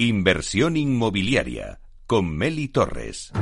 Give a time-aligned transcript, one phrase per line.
[0.00, 3.32] Inversión inmobiliaria con Meli Torres.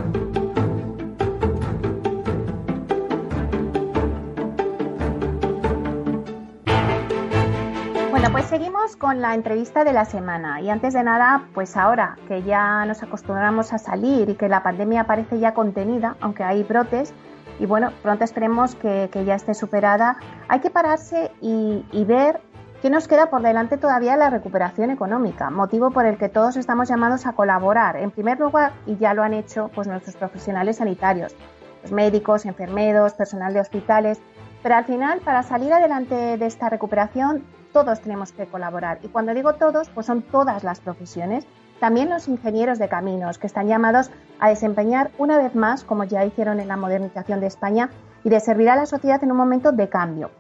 [8.11, 12.17] Bueno, pues seguimos con la entrevista de la semana y antes de nada, pues ahora
[12.27, 16.63] que ya nos acostumbramos a salir y que la pandemia parece ya contenida, aunque hay
[16.63, 17.13] brotes,
[17.61, 20.17] y bueno, pronto esperemos que, ya esté superada,
[20.49, 22.41] hay que pararse y, y ver
[22.87, 26.89] ¿Qué nos queda por delante todavía la recuperación económica, motivo por el que todos estamos
[26.89, 27.97] llamados a colaborar.
[27.97, 31.35] En primer lugar, y ya lo han hecho pues, nuestros profesionales sanitarios,
[31.83, 34.21] los médicos, enfermeros, personal de hospitales,
[34.63, 39.01] pero al final, para salir adelante de esta recuperación, todos tenemos que colaborar.
[39.03, 41.45] Y cuando digo todos, pues son todas las profesiones,
[41.81, 46.25] también los ingenieros de caminos, que están llamados a desempeñar una vez más, como ya
[46.25, 47.91] hicieron en la modernización de España,
[48.23, 50.31] y de servir a la sociedad en un momento de cambio.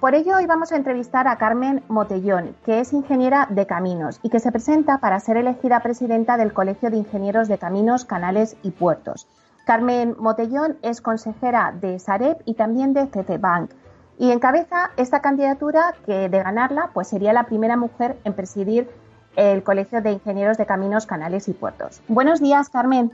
[0.00, 4.30] Por ello, hoy vamos a entrevistar a Carmen Motellón, que es ingeniera de caminos y
[4.30, 8.70] que se presenta para ser elegida presidenta del Colegio de Ingenieros de Caminos, Canales y
[8.70, 9.28] Puertos.
[9.66, 13.72] Carmen Motellón es consejera de Sareb y también de CC Bank
[14.16, 18.88] y encabeza esta candidatura que de ganarla pues sería la primera mujer en presidir
[19.36, 22.00] el Colegio de Ingenieros de Caminos, Canales y Puertos.
[22.08, 23.12] Buenos días, Carmen.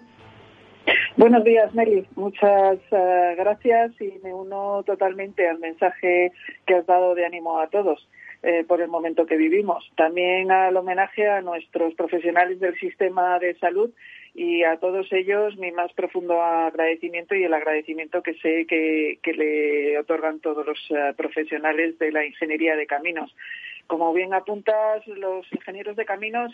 [1.17, 2.06] Buenos días, Meli.
[2.15, 6.33] Muchas eh, gracias y me uno totalmente al mensaje
[6.67, 8.06] que has dado de ánimo a todos
[8.42, 9.91] eh, por el momento que vivimos.
[9.97, 13.91] También al homenaje a nuestros profesionales del sistema de salud
[14.34, 19.98] y a todos ellos mi más profundo agradecimiento y el agradecimiento que sé que, le
[19.98, 23.34] otorgan todos los eh, profesionales de la ingeniería de caminos.
[23.87, 26.53] Como bien apuntas, los ingenieros de caminos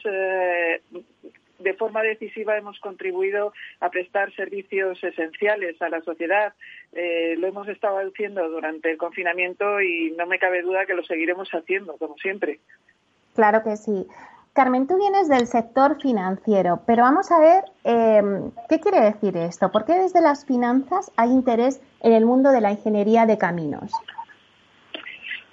[1.62, 6.52] de forma decisiva hemos contribuido a prestar servicios esenciales a la sociedad.
[6.92, 11.04] Eh, lo hemos estado haciendo durante el confinamiento y no me cabe duda que lo
[11.04, 12.60] seguiremos haciendo, como siempre.
[13.34, 14.06] Claro que sí.
[14.52, 19.70] Carmen, tú vienes del sector financiero, pero vamos a ver em, qué quiere decir esto.
[19.72, 23.92] ¿Por qué desde las finanzas hay interés en el mundo de la ingeniería de caminos?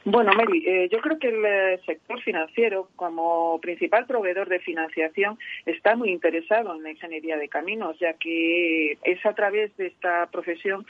[0.05, 5.37] Bueno, Mary, eh, yo creo que el eh, sector financiero, como principal proveedor de financiación,
[5.65, 10.27] está muy interesado en la ingeniería de caminos, ya que es a través de esta
[10.31, 10.85] profesión,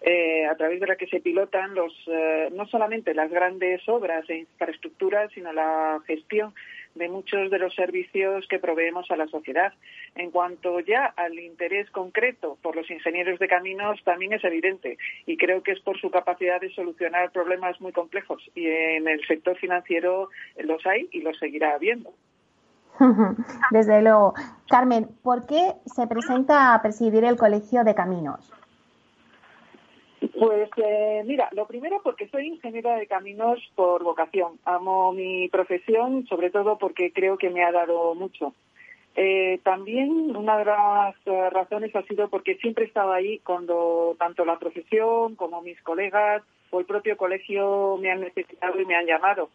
[0.00, 1.92] eh, a través de la que se pilotan los,
[2.52, 6.54] no solamente las grandes obras de infraestructura, sino la gestión
[6.94, 9.72] de muchos de los servicios que proveemos a la sociedad.
[10.14, 15.36] En cuanto ya al interés concreto por los ingenieros de caminos, también es evidente y
[15.36, 19.56] creo que es por su capacidad de solucionar problemas muy complejos y en el sector
[19.56, 22.12] financiero los hay y los seguirá habiendo.
[23.70, 24.34] Desde luego.
[24.68, 28.52] Carmen, ¿por qué se presenta a presidir el Colegio de Caminos?
[30.38, 34.58] Pues eh, mira, lo primero porque soy ingeniera de caminos por vocación.
[34.64, 38.52] Amo mi profesión, sobre todo porque creo que me ha dado mucho.
[39.14, 44.16] Eh, también una de las eh, razones ha sido porque siempre he estado ahí cuando
[44.18, 48.96] tanto la profesión como mis colegas o el propio colegio me han necesitado y me
[48.96, 49.50] han llamado.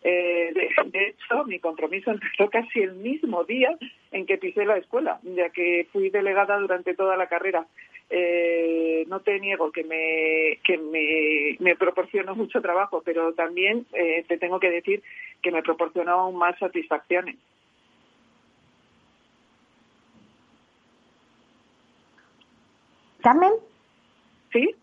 [0.00, 3.76] de, de, hecho, mi compromiso empezó casi el mismo día
[4.12, 7.66] en que pisé la escuela, ya que fui delegada durante toda la carrera
[8.10, 14.24] eh, no te niego que me, que me, me proporcionó mucho trabajo, pero también eh,
[14.26, 15.02] te tengo que decir
[15.40, 17.36] que me proporcionó aún más satisfacciones.
[23.22, 23.52] ¿Carmen?
[24.52, 24.74] ¿Sí?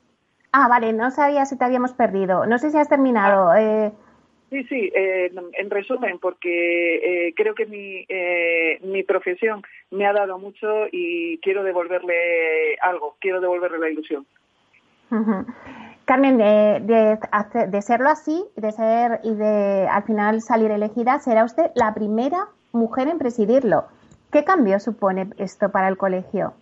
[0.52, 2.46] Ah, vale, no sabía si te habíamos perdido.
[2.46, 3.50] No sé si has terminado.
[3.50, 3.62] Ah.
[3.62, 3.92] Eh,
[4.50, 10.14] Sí, sí, eh, en resumen, porque eh, creo que mi, eh, mi profesión me ha
[10.14, 14.26] dado mucho y quiero devolverle algo, quiero devolverle la ilusión.
[16.06, 21.44] Carmen, de, de, de, serlo así, de ser y de al final salir elegida, será
[21.44, 23.86] usted la primera mujer en presidirlo.
[24.32, 26.54] ¿Qué cambio supone esto para el colegio?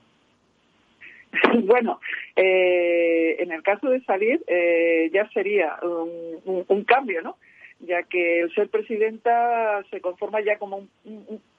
[1.66, 2.00] Bueno,
[2.36, 4.44] en el caso de salir
[5.12, 7.38] ya sería un, cambio, ¿no?
[7.86, 10.88] Ya que el ser presidenta se conforma ya como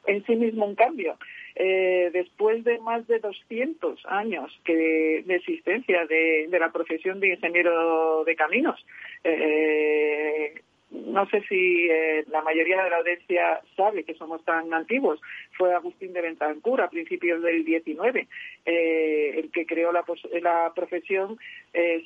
[0.06, 1.16] en sí mismo un cambio.
[1.54, 8.24] Eh, después de más de 200 años que de, existencia de, la profesión de ingeniero
[8.24, 8.84] de caminos,
[9.24, 15.20] eh, no sé si eh, la mayoría de la audiencia sabe que somos tan antiguos.
[15.56, 18.28] Fue Agustín de Bentancur a principios del 19
[18.66, 20.04] el que creó la,
[20.42, 21.38] la profesión.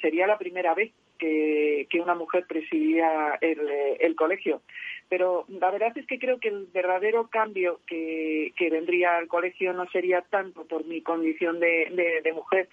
[0.00, 4.62] sería la primera vez que, una mujer presidía el, colegio.
[5.08, 9.88] Pero la verdad es que creo que el verdadero cambio que, vendría al colegio no
[9.90, 12.68] sería tanto por mi condición de, mujer,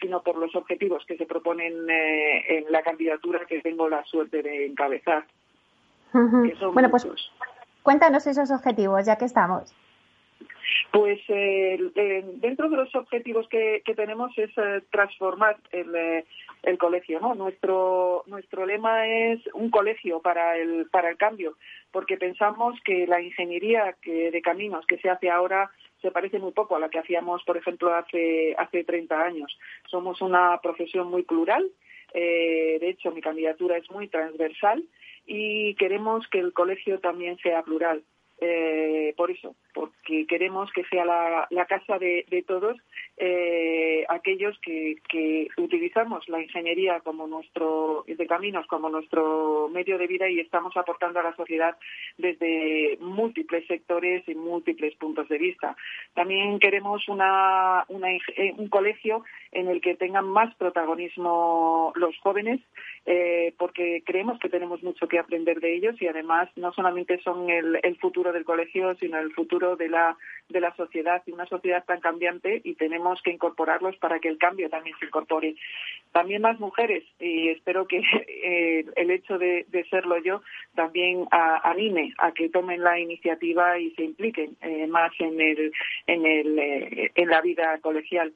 [0.00, 4.42] sino por los objetivos que se proponen eh, en la candidatura que tengo la suerte
[4.42, 5.24] de encabezar.
[6.12, 7.06] bueno, pues
[7.82, 9.74] cuéntanos esos objetivos, ya que estamos.
[10.90, 11.78] Pues eh,
[12.36, 16.24] dentro de los objetivos que, tenemos es eh, transformar el,
[16.62, 17.34] el, colegio, ¿no?
[17.34, 21.56] Nuestro nuestro lema es un colegio para el para el cambio,
[21.90, 25.70] porque pensamos que la ingeniería de caminos que se hace ahora
[26.02, 29.56] se parece muy poco a la que hacíamos, por ejemplo, hace hace 30 años.
[29.88, 31.70] Somos una profesión muy plural.
[32.12, 34.84] Eh, de hecho, mi candidatura es muy transversal
[35.26, 38.02] y queremos que el colegio también sea plural.
[38.44, 42.76] Eh, por eso, porque queremos que sea la, casa de, todos
[43.16, 44.96] eh, aquellos que,
[45.58, 51.20] utilizamos la ingeniería como nuestro de caminos como nuestro medio de vida y estamos aportando
[51.20, 51.76] a la sociedad
[52.18, 55.76] desde múltiples sectores y múltiples puntos de vista.
[56.14, 57.84] También queremos una,
[58.36, 59.22] eh, un colegio
[59.52, 62.60] en el que tengan más protagonismo los jóvenes,
[63.58, 67.78] porque creemos que tenemos mucho que aprender de ellos y además no solamente son el,
[67.82, 70.16] el futuro del colegio, sino el futuro de la,
[70.48, 74.38] de la sociedad y una sociedad tan cambiante y tenemos que incorporarlos para que el
[74.38, 75.54] cambio también se incorpore.
[76.12, 77.98] También más mujeres y espero que
[78.44, 80.42] eh, el hecho de, serlo yo
[80.74, 85.72] también anime a que tomen la iniciativa y se impliquen eh, más en, el,
[86.06, 88.32] en, el, eh, en la vida colegial.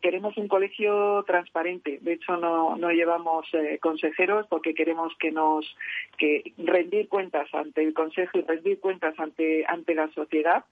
[0.00, 1.98] Queremos un colegio transparente.
[2.02, 3.46] De hecho, no, no llevamos
[3.80, 5.76] consejeros porque queremos que nos
[6.18, 10.64] que rendir cuentas ante el consejo y rendir cuentas ante ante la sociedad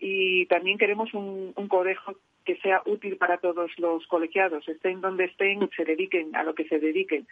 [0.00, 5.26] y también queremos un, un colegio que sea útil para todos los colegiados, estén donde
[5.26, 7.26] estén, se dediquen a lo que se dediquen.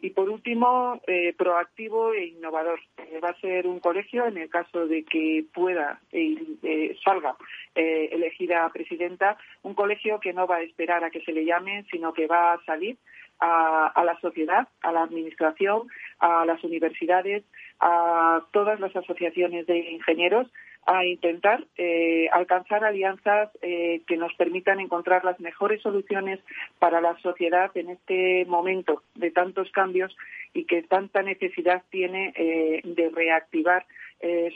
[0.00, 2.80] Y por último, eh, proactivo e innovador.
[2.96, 6.34] Eh, va a ser un colegio, en el caso de que pueda e
[6.64, 7.36] eh, salga
[7.76, 12.12] elegida presidenta, un colegio que no va a esperar a que se le llame, sino
[12.12, 12.96] que va a salir
[13.38, 15.86] a, la sociedad, a la administración,
[16.18, 17.44] a las universidades,
[17.78, 20.48] a todas las asociaciones de ingenieros
[20.88, 26.40] a intentar eh, alcanzar alianzas eh, que nos permitan encontrar las mejores soluciones
[26.78, 30.16] para la sociedad en este momento de tantos cambios
[30.54, 33.84] y que tanta necesidad tiene eh, de reactivar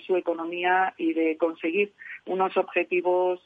[0.09, 1.93] su economía y de conseguir
[2.27, 3.41] unos objetivos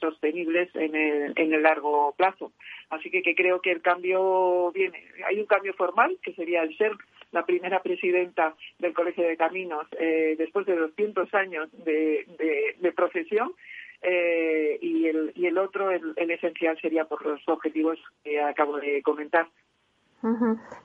[0.00, 2.52] sostenibles en el, en el largo plazo.
[2.88, 5.04] Así que, que creo que el cambio viene.
[5.26, 6.92] Hay un cambio formal, que sería el ser
[7.32, 13.52] la primera presidenta del Colegio de Caminos eh, después de 200 años de, profesión.
[14.00, 19.02] Eh, y, el, y el otro, el, esencial, sería por los objetivos que acabo de
[19.02, 19.48] comentar.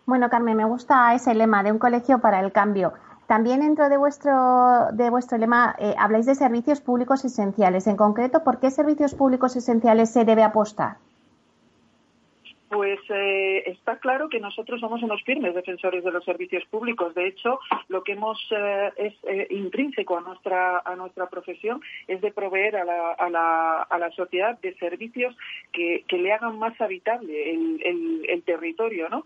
[0.06, 2.94] Bueno, Carmen, me gusta ese lema de un colegio para el cambio.
[3.28, 7.88] También dentro de vuestro, de vuestro lema eh, habláis de servicios públicos esenciales.
[7.88, 10.98] En concreto, ¿por qué servicios públicos esenciales se debe apostar?
[12.74, 17.14] Pues eh, está claro que nosotros somos unos firmes defensores de los servicios públicos.
[17.14, 22.20] De hecho, lo que hemos eh, es eh, intrínseco a nuestra a nuestra profesión es
[22.22, 25.38] de proveer a la, a la, a la sociedad de servicios
[25.72, 29.26] que, que, le hagan más habitable el, el, territorio, ¿no?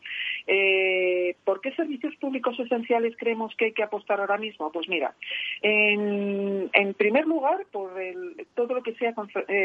[1.46, 4.72] ¿Por qué servicios públicos esenciales creemos que hay que apostar ahora mismo?
[4.74, 5.16] Pues mira,
[5.62, 9.14] en, en primer lugar por el, todo lo que sea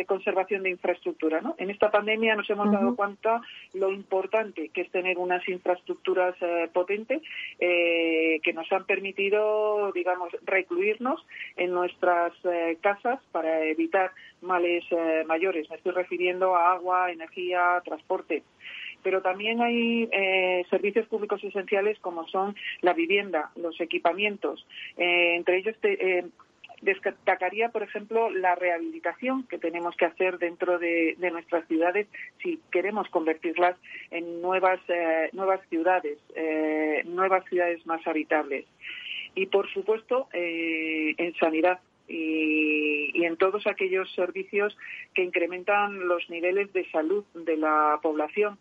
[0.07, 1.57] conservación de infraestructura, ¿no?
[1.59, 3.43] En esta pandemia nos hemos dado cuenta
[3.75, 7.23] lo importante que es tener unas infraestructuras eh, potentes
[7.59, 11.25] eh, que nos han permitido, digamos, recluirnos
[11.57, 14.85] en nuestras eh, casas para evitar males
[15.27, 15.71] mayores.
[15.71, 18.43] Me estoy refiriendo a agua, energía, transporte
[19.05, 20.09] pero también hay
[20.71, 24.65] servicios públicos esenciales como son la vivienda, los equipamientos.
[24.97, 25.75] entre ellos
[26.83, 32.09] Destacaría, por ejemplo, la rehabilitación que tenemos que hacer dentro de, nuestras ciudades
[32.43, 33.77] si queremos convertirlas
[34.11, 38.67] en nuevas, eh, nuevas ciudades, eh, nuevas ciudades más habitables.
[39.37, 44.77] Y, por supuesto, eh, en sanidad, y, en todos aquellos servicios
[45.15, 48.59] que incrementan los niveles de salud de la población.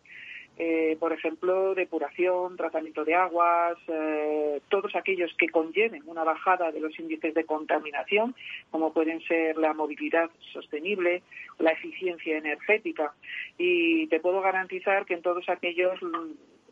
[0.58, 6.80] Eh, por ejemplo, depuración, tratamiento de aguas, eh, todos aquellos que conlleven una bajada de
[6.80, 8.34] los índices de contaminación,
[8.70, 11.22] como pueden ser la movilidad sostenible,
[11.58, 13.14] la eficiencia energética.
[13.56, 15.98] Y te puedo garantizar que en todos aquellos,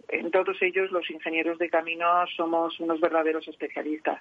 [0.09, 4.21] en todos ellos, los ingenieros de caminos somos unos verdaderos especialistas.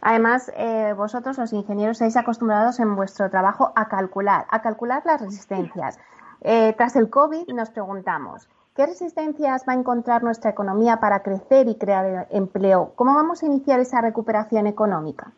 [0.00, 5.20] Además, eh, vosotros los ingenieros estáis acostumbrados en vuestro trabajo a calcular, a calcular las
[5.20, 5.98] resistencias.
[6.42, 11.68] Eh, tras el COVID nos preguntamos, ¿qué resistencias va a encontrar nuestra economía para crecer
[11.68, 12.92] y crear empleo?
[12.96, 15.32] ¿Cómo vamos a iniciar esa recuperación económica?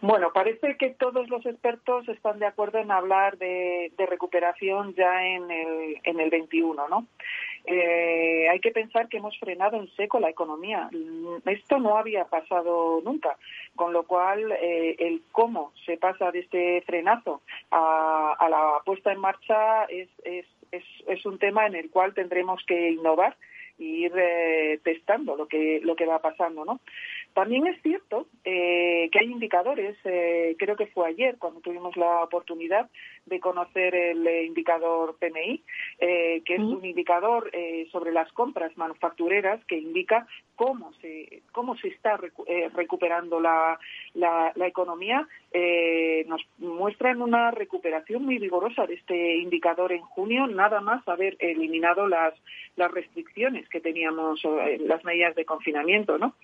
[0.00, 5.50] Bueno, parece que todos los expertos están de acuerdo en hablar de, recuperación ya en
[5.50, 7.06] el, en el 21, ¿no?
[7.70, 10.88] Eh, hay que pensar que hemos frenado en seco la economía.
[11.44, 13.36] Esto no había pasado nunca,
[13.76, 19.12] con lo cual eh, el cómo se pasa de este frenazo a, a la puesta
[19.12, 20.08] en marcha es,
[20.72, 23.36] es, un tema en el cual tendremos que innovar
[23.78, 26.80] y ir eh, testando lo que lo que va pasando, ¿no?
[27.34, 32.24] También es cierto eh, que hay indicadores, eh, creo que fue ayer cuando tuvimos la
[32.24, 32.90] oportunidad
[33.28, 35.62] de conocer el indicador PMI,
[35.98, 37.50] que es un indicador
[37.90, 42.18] sobre las compras manufactureras que indica cómo se, cómo se está
[42.74, 43.78] recuperando la,
[44.14, 45.26] la, la economía.
[46.26, 52.06] nos muestran una recuperación muy vigorosa de este indicador en junio, nada más haber eliminado
[52.06, 52.34] las,
[52.76, 56.34] las restricciones que teníamos, eh, las medidas de confinamiento, ¿no?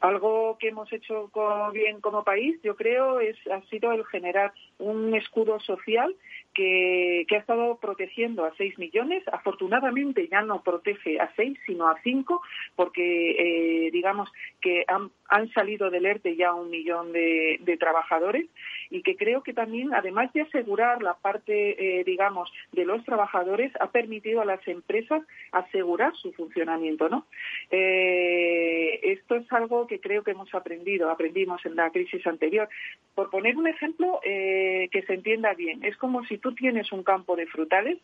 [0.00, 1.30] Algo que hemos hecho
[1.72, 6.14] bien como país, yo creo, es, ha sido el generar un escudo social
[6.54, 9.22] que, ha estado protegiendo a 6 millones.
[9.32, 12.42] Afortunadamente ya no protege a 6, sino a 5,
[12.76, 14.30] porque eh, digamos
[14.60, 15.10] que han,
[15.54, 18.46] salido del ERTE ya un millón de, trabajadores
[18.90, 23.72] y que creo que también, además de asegurar la parte, eh, digamos, de los trabajadores,
[23.80, 27.26] ha permitido a las empresas asegurar su funcionamiento, ¿no?
[27.70, 32.68] Eh, esto es algo que creo que hemos aprendido, aprendimos en la crisis anterior.
[33.14, 37.36] Por poner un ejemplo que se entienda bien, es como si tú tienes un campo
[37.36, 37.98] de frutales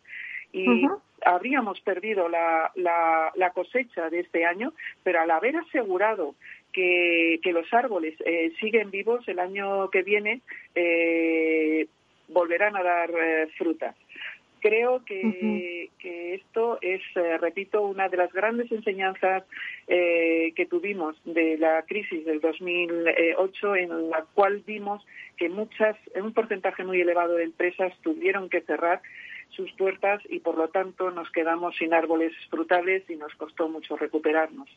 [0.51, 0.87] y
[1.25, 6.35] habríamos perdido la, la, cosecha de este año, pero al haber asegurado
[6.71, 10.41] que, que los árboles eh, siguen vivos el año que viene,
[10.73, 11.87] eh,
[12.29, 13.95] volverán a dar eh, fruta.
[14.59, 19.43] Creo que, que esto es, eh, repito, una de las grandes enseñanzas
[19.87, 25.05] eh, que tuvimos de la crisis del 2008, en la cual vimos
[25.37, 29.01] que muchas, un porcentaje muy elevado de empresas tuvieron que cerrar
[29.49, 33.97] sus puertas y, por lo tanto, nos quedamos sin árboles frutales y nos costó mucho
[33.97, 34.69] recuperarnos.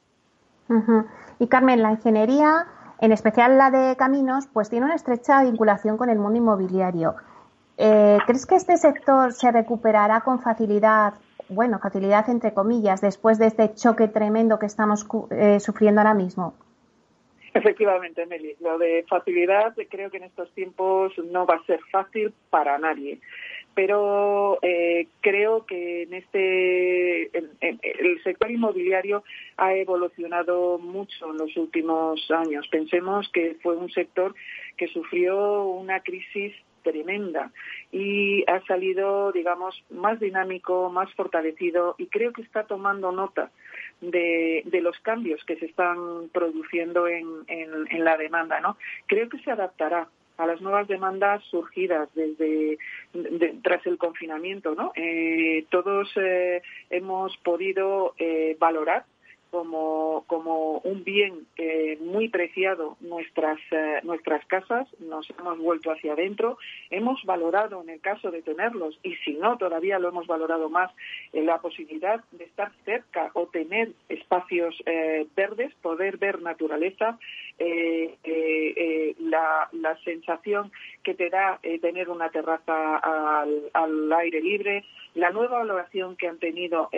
[1.39, 2.67] Y Carmen, la ingeniería,
[3.01, 7.15] en especial la de caminos, pues tiene una estrecha vinculación con el mundo inmobiliario.
[7.79, 11.15] Eh, ¿Crees que este sector se recuperará con facilidad,
[11.49, 16.55] bueno, facilidad entre comillas, después de este choque tremendo que estamos eh, sufriendo ahora mismo?
[17.55, 18.55] Efectivamente, Meli.
[18.61, 23.21] Lo de facilidad creo que en estos tiempos no va a ser fácil para nadie.
[23.75, 29.23] Pero eh, creo que en este el sector inmobiliario
[29.57, 32.69] ha evolucionado mucho en los últimos años.
[32.69, 34.35] Pensemos que fue un sector
[34.77, 37.51] que sufrió una crisis tremenda
[37.91, 43.51] y ha salido, digamos, más dinámico, más fortalecido y creo que está tomando nota
[44.01, 48.77] de, los cambios que se están produciendo en, en, la demanda, ¿no?
[49.07, 50.09] Creo que se adaptará
[50.39, 52.79] a las nuevas demandas surgidas desde
[53.63, 54.93] tras el confinamiento, ¿no?
[54.97, 59.05] Eh, todos eh, hemos podido eh, valorar
[59.53, 66.15] como, como un bien eh, muy preciado nuestras, eh, nuestras casas, nos hemos vuelto hacia
[66.15, 66.57] adentro,
[66.91, 70.91] hemos valorado en el caso de tenerlos y si no todavía lo hemos valorado más
[71.35, 74.75] eh, la posibilidad de estar cerca o tener espacios
[75.37, 77.19] verdes, poder ver naturaleza,
[79.19, 85.59] la, la, sensación que te da tener una terraza al, al, aire libre, la nueva
[85.59, 86.89] valoración que han tenido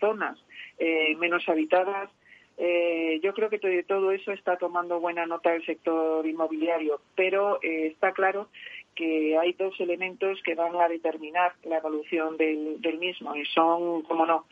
[0.00, 0.38] zonas
[0.78, 2.10] eh, menos habitadas.
[2.58, 7.86] Eh, yo creo que todo eso está tomando buena nota el sector inmobiliario, pero eh,
[7.86, 8.48] está claro
[8.94, 14.26] que hay dos elementos que van a determinar la evolución del, mismo y son, como
[14.26, 14.44] no,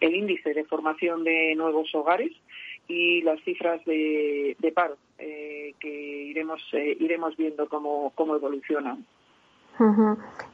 [0.00, 2.32] el índice de formación de nuevos hogares
[2.88, 5.78] y las cifras de, paro que
[6.28, 9.06] iremos iremos viendo cómo, cómo evolucionan.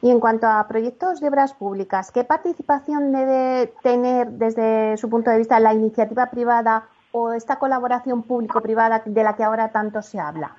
[0.01, 5.29] Y en cuanto a proyectos de obras públicas, ¿qué participación debe tener desde su punto
[5.29, 10.19] de vista la iniciativa privada o esta colaboración público-privada de la que ahora tanto se
[10.19, 10.55] habla?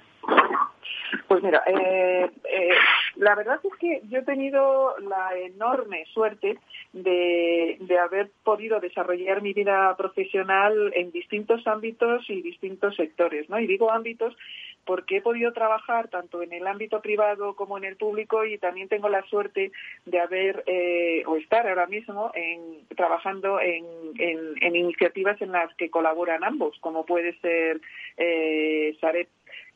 [1.26, 2.70] Pues mira, eh, eh,
[3.16, 6.58] la verdad es que yo he tenido la enorme suerte
[6.92, 13.58] de, de, haber podido desarrollar mi vida profesional en distintos ámbitos y distintos sectores, ¿no?
[13.58, 14.36] Y digo ámbitos
[14.84, 18.88] porque he podido trabajar tanto en el ámbito privado como en el público y también
[18.88, 19.72] tengo la suerte
[20.06, 23.84] de haber eh, o estar ahora mismo en, trabajando en,
[24.18, 27.80] en, iniciativas en las que colaboran ambos, como puede ser
[28.16, 29.28] eh, Sareb.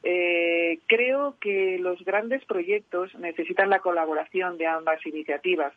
[0.07, 5.73] Eh, creo que los grandes proyectos necesitan la colaboración de ambas iniciativas,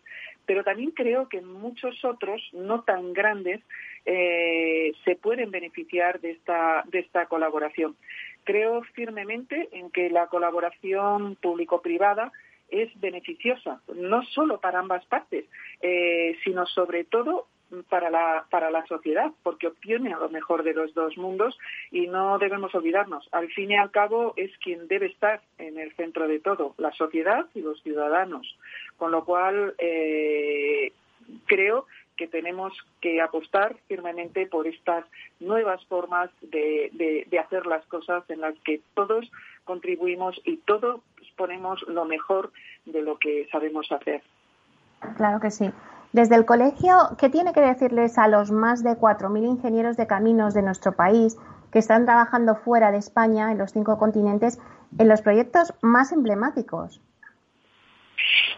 [0.45, 3.61] pero también creo que muchos otros, no tan grandes,
[4.05, 7.95] eh, se pueden beneficiar de esta, de esta colaboración
[8.47, 12.31] creo firmemente en que la colaboración público-privada
[12.69, 15.43] es beneficiosa, no solo para ambas partes,
[15.81, 17.47] eh, sino sobre todo
[17.89, 21.57] para la, para la sociedad, porque obtiene a lo mejor de los dos mundos
[21.91, 23.27] y no debemos olvidarnos.
[23.33, 26.93] Al fin y al cabo es quien debe estar en el centro de todo, la
[26.93, 28.57] sociedad y los ciudadanos.
[28.95, 30.93] Con lo cual, eh,
[31.47, 31.85] creo
[32.17, 35.05] que tenemos que apostar firmemente por estas
[35.39, 39.31] nuevas formas de, hacer las cosas en las que todos
[39.63, 41.01] contribuimos y todos
[41.37, 42.51] ponemos lo mejor
[42.85, 44.21] de lo que sabemos hacer.
[45.15, 45.71] Claro que sí.
[46.11, 50.53] Desde el colegio, ¿qué tiene que decirles a los más de 4.000 ingenieros de caminos
[50.53, 51.37] de nuestro país
[51.71, 54.59] que están trabajando fuera de España, en los cinco continentes,
[54.97, 57.01] en los proyectos más emblemáticos?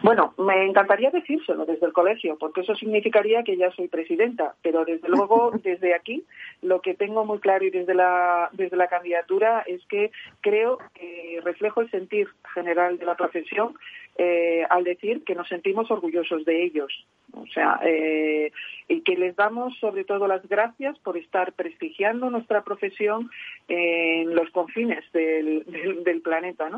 [0.02, 4.84] Bueno, me encantaría decírselo desde el colegio, porque eso significaría que ya soy presidenta, pero
[4.84, 6.24] desde luego desde aquí
[6.62, 11.40] lo que tengo muy claro y desde la, desde la candidatura es que creo que
[11.44, 13.74] reflejo el sentir general de la profesión
[14.22, 16.92] eh, al decir que nos sentimos orgullosos de ellos.
[17.32, 18.52] O sea, eh,
[18.86, 23.30] y que les damos sobre todo las gracias por estar prestigiando nuestra profesión
[23.66, 26.68] en los confines del, planeta.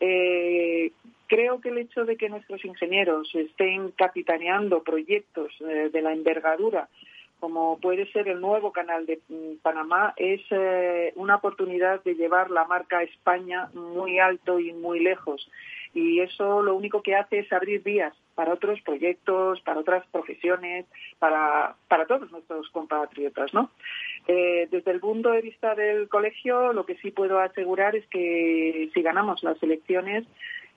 [0.00, 0.92] Eh,
[1.26, 6.88] creo que el hecho de que nuestros ingenieros estén capitaneando proyectos de la envergadura
[7.40, 12.50] como puede ser el nuevo canal de mm, Panamá, es eh, una oportunidad de llevar
[12.50, 15.50] la marca España muy alto y muy lejos.
[15.92, 20.86] Y eso lo único que hace es abrir vías para otros proyectos, para otras profesiones,
[21.18, 23.70] para, para todos nuestros compatriotas, ¿no?
[24.28, 28.88] Eh, desde el punto de vista del colegio, lo que sí puedo asegurar es que
[28.94, 30.24] si ganamos las elecciones,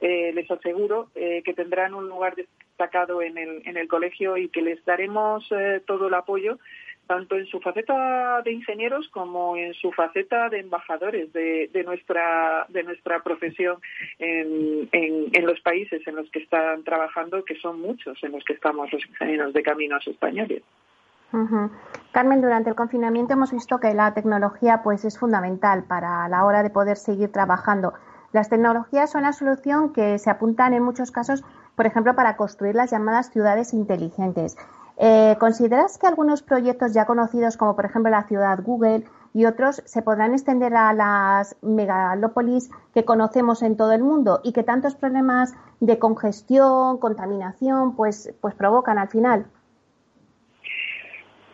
[0.01, 4.61] eh, les aseguro que tendrán un lugar destacado en el, en el colegio y que
[4.61, 6.57] les daremos eh, todo el apoyo
[7.07, 12.65] tanto en su faceta de ingenieros como en su faceta de embajadores de, de nuestra
[12.69, 13.77] de nuestra profesión
[14.19, 18.53] en, en, los países en los que están trabajando, que son muchos en los que
[18.53, 20.63] estamos los ingenieros de caminos españoles.
[22.11, 26.61] Carmen, durante el confinamiento hemos visto que la tecnología pues es fundamental para la hora
[26.61, 27.93] de poder seguir trabajando.
[28.31, 31.43] Las tecnologías son la solución que se apuntan en muchos casos
[31.75, 34.57] por ejemplo, para construir las llamadas ciudades inteligentes.
[34.97, 39.81] Eh, ¿Consideras que algunos proyectos ya conocidos, como por ejemplo la ciudad Google y otros,
[39.85, 44.95] se podrán extender a las megalópolis que conocemos en todo el mundo y que tantos
[44.95, 49.47] problemas de congestión, contaminación, pues, pues provocan al final?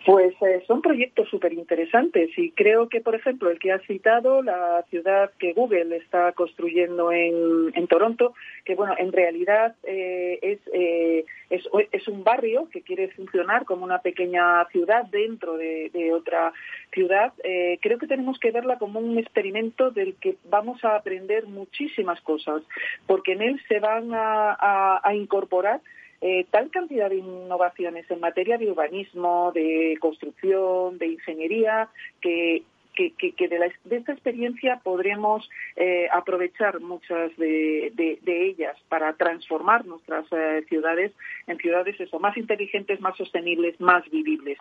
[0.09, 4.41] Pues eh, son proyectos súper interesantes y creo que, por ejemplo, el que has citado,
[4.41, 8.33] la ciudad que Google está construyendo en, Toronto,
[8.65, 13.99] que bueno, en realidad eh, es, eh, es, un barrio que quiere funcionar como una
[13.99, 16.53] pequeña ciudad dentro de, otra
[16.91, 17.31] ciudad,
[17.79, 22.63] creo que tenemos que verla como un experimento del que vamos a aprender muchísimas cosas,
[23.05, 25.81] porque en él se van a incorporar
[26.21, 31.89] eh, tal cantidad de innovaciones en materia de urbanismo, de construcción, de ingeniería,
[32.21, 32.63] que
[33.07, 41.11] que, de, esta experiencia podremos eh, aprovechar muchas de, ellas para transformar nuestras eh, ciudades
[41.47, 44.57] en ciudades eso, más inteligentes, más sostenibles, más vivibles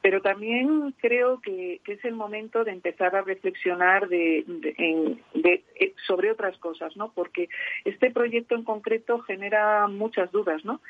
[0.00, 4.44] pero también creo que, es el momento de empezar a reflexionar de,
[5.34, 7.12] eh, sobre otras cosas, ¿no?
[7.12, 7.48] Porque
[7.84, 10.80] este proyecto en concreto genera muchas dudas, ¿no?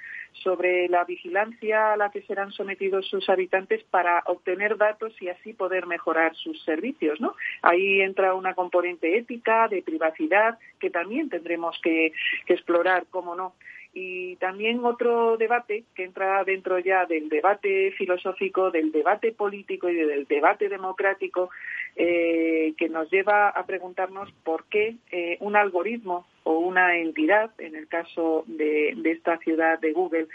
[0.43, 5.55] Sobre la vigilancia a la que serán sometidos sus habitantes para obtener datos y así
[5.55, 6.78] poder mejorar sus servicios,
[7.21, 7.35] ¿no?
[7.63, 12.13] Ahí entra una componente ética, de privacidad, que también tendremos que,
[12.47, 13.55] que explorar, cómo no.
[13.95, 19.95] Y también otro debate que entra dentro ya del debate filosófico, del debate político y
[19.95, 21.51] del debate democrático,
[21.97, 27.75] eh, que nos lleva a preguntarnos por qué eh, un algoritmo o una entidad, en
[27.75, 30.29] el caso de, de esta ciudad de Google,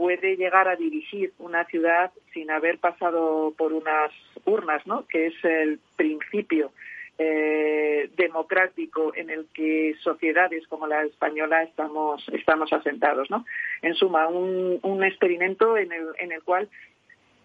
[0.00, 4.10] puede llegar a dirigir una ciudad sin haber pasado por unas
[4.46, 5.06] urnas, ¿no?
[5.06, 6.72] Que es el principio
[7.18, 12.24] eh, democrático en el que sociedades como la española estamos,
[12.72, 13.30] asentados.
[13.30, 13.44] ¿no?
[13.82, 16.70] En suma, un, un experimento en el, en el cual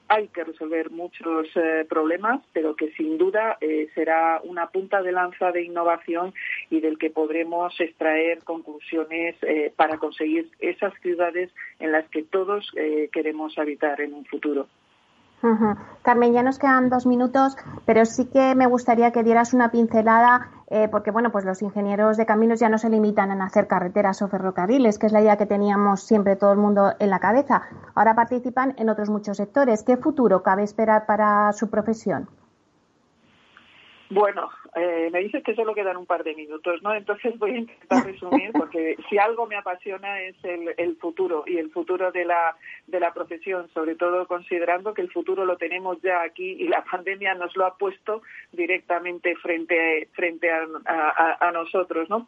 [0.07, 5.11] hay que resolver muchos eh, problemas, pero que sin duda eh, será una punta de
[5.11, 6.33] lanza de innovación
[6.69, 9.35] y del que podremos extraer conclusiones
[9.75, 12.71] para conseguir esas ciudades en las que todos
[13.11, 14.67] queremos habitar en un futuro.
[16.01, 20.49] Carmen, ya nos quedan dos minutos, pero sí que me gustaría que dieras una pincelada,
[20.67, 24.21] eh, porque bueno, pues los ingenieros de caminos ya no se limitan a hacer carreteras
[24.21, 27.61] o ferrocarriles, que es la idea que teníamos siempre todo el mundo en la cabeza.
[27.93, 29.83] Ahora participan en otros muchos sectores.
[29.83, 32.27] ¿Qué futuro cabe esperar para su profesión?
[34.09, 36.93] Bueno, eh, me dices que solo quedan un par de minutos, ¿no?
[36.93, 41.71] Entonces voy a intentar resumir porque si algo me apasiona es el, futuro y el
[41.71, 46.21] futuro de la, de la profesión, sobre todo considerando que el futuro lo tenemos ya
[46.21, 52.27] aquí y la pandemia nos lo ha puesto directamente frente, frente a, nosotros, ¿no?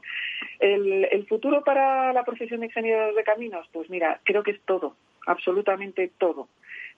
[0.59, 4.61] El, el futuro para la profesión de ingeniero de caminos, pues mira, creo que es
[4.61, 6.47] todo, absolutamente todo.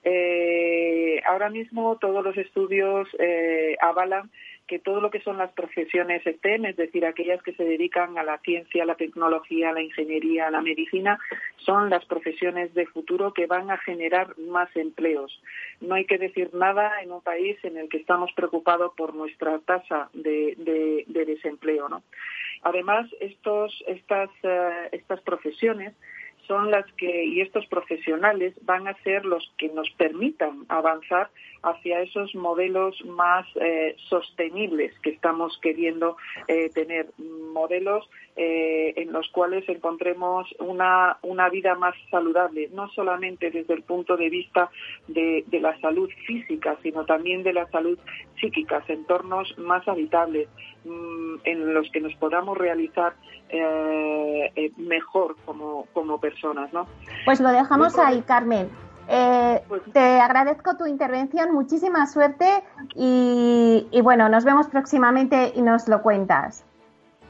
[0.02, 4.30] Eh, ahora mismo todos los estudios eh, avalan
[4.70, 8.22] que todo lo que son las profesiones STEM, es decir, aquellas que se dedican a
[8.22, 11.18] la ciencia, a la tecnología, a la ingeniería, a la medicina,
[11.56, 15.42] son las profesiones de futuro que van a generar más empleos.
[15.80, 19.58] No hay que decir nada en un país en el que estamos preocupados por nuestra
[19.58, 20.54] tasa de,
[21.08, 21.88] desempleo.
[21.88, 22.04] ¿no?
[22.62, 25.94] Además, estos, estas, eh, estas profesiones
[26.46, 31.30] son las que, y estos profesionales van a ser los que nos permitan avanzar
[31.62, 36.16] hacia esos modelos más eh, sostenibles que estamos queriendo
[36.48, 37.10] eh, tener,
[37.52, 43.82] modelos eh, en los cuales encontremos una, una vida más saludable, no solamente desde el
[43.82, 44.70] punto de vista
[45.08, 47.98] de, la salud física, sino también de la salud
[48.40, 50.48] psíquica, entornos más habitables,
[50.84, 53.14] en los que nos podamos realizar
[54.76, 56.72] mejor como, como personas.
[56.72, 56.86] ¿no?
[57.24, 58.68] Pues lo dejamos ahí, Carmen.
[59.12, 62.46] Eh, pues te agradezco tu intervención, muchísima suerte
[62.94, 66.64] y, bueno, nos vemos próximamente y nos lo cuentas.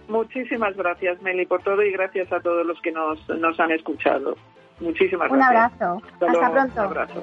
[0.06, 4.36] Muchísimas gracias, Meli, por todo y gracias a todos los que nos, nos han escuchado.
[4.80, 5.50] Muchísimas gracias.
[5.50, 6.02] Un abrazo.
[6.20, 6.80] Hasta, pronto.
[6.80, 7.22] Un abrazo.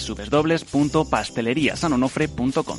[0.07, 2.77] www.pasteleriasanonofre.com.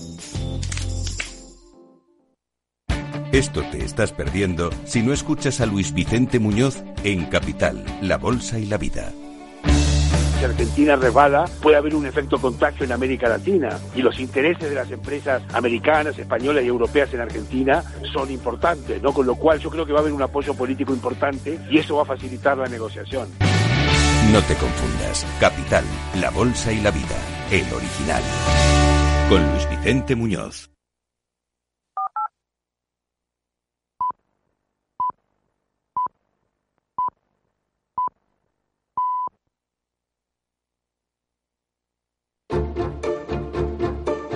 [3.32, 8.58] Esto te estás perdiendo si no escuchas a Luis Vicente Muñoz en Capital, La Bolsa
[8.58, 9.10] y la Vida.
[10.38, 13.78] si Argentina resbala, puede haber un efecto contagio en América Latina.
[13.96, 17.82] Y los intereses de las empresas americanas, españolas y europeas en Argentina
[18.12, 19.14] son importantes, ¿no?
[19.14, 21.96] Con lo cual yo creo que va a haber un apoyo político importante y eso
[21.96, 23.30] va a facilitar la negociación.
[24.30, 25.26] No te confundas.
[25.40, 27.18] Capital, la bolsa y la vida.
[27.50, 28.22] El original.
[29.28, 30.70] Con Luis Vicente Muñoz.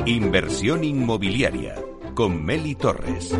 [0.05, 1.75] Inversión inmobiliaria
[2.15, 3.35] con Meli Torres.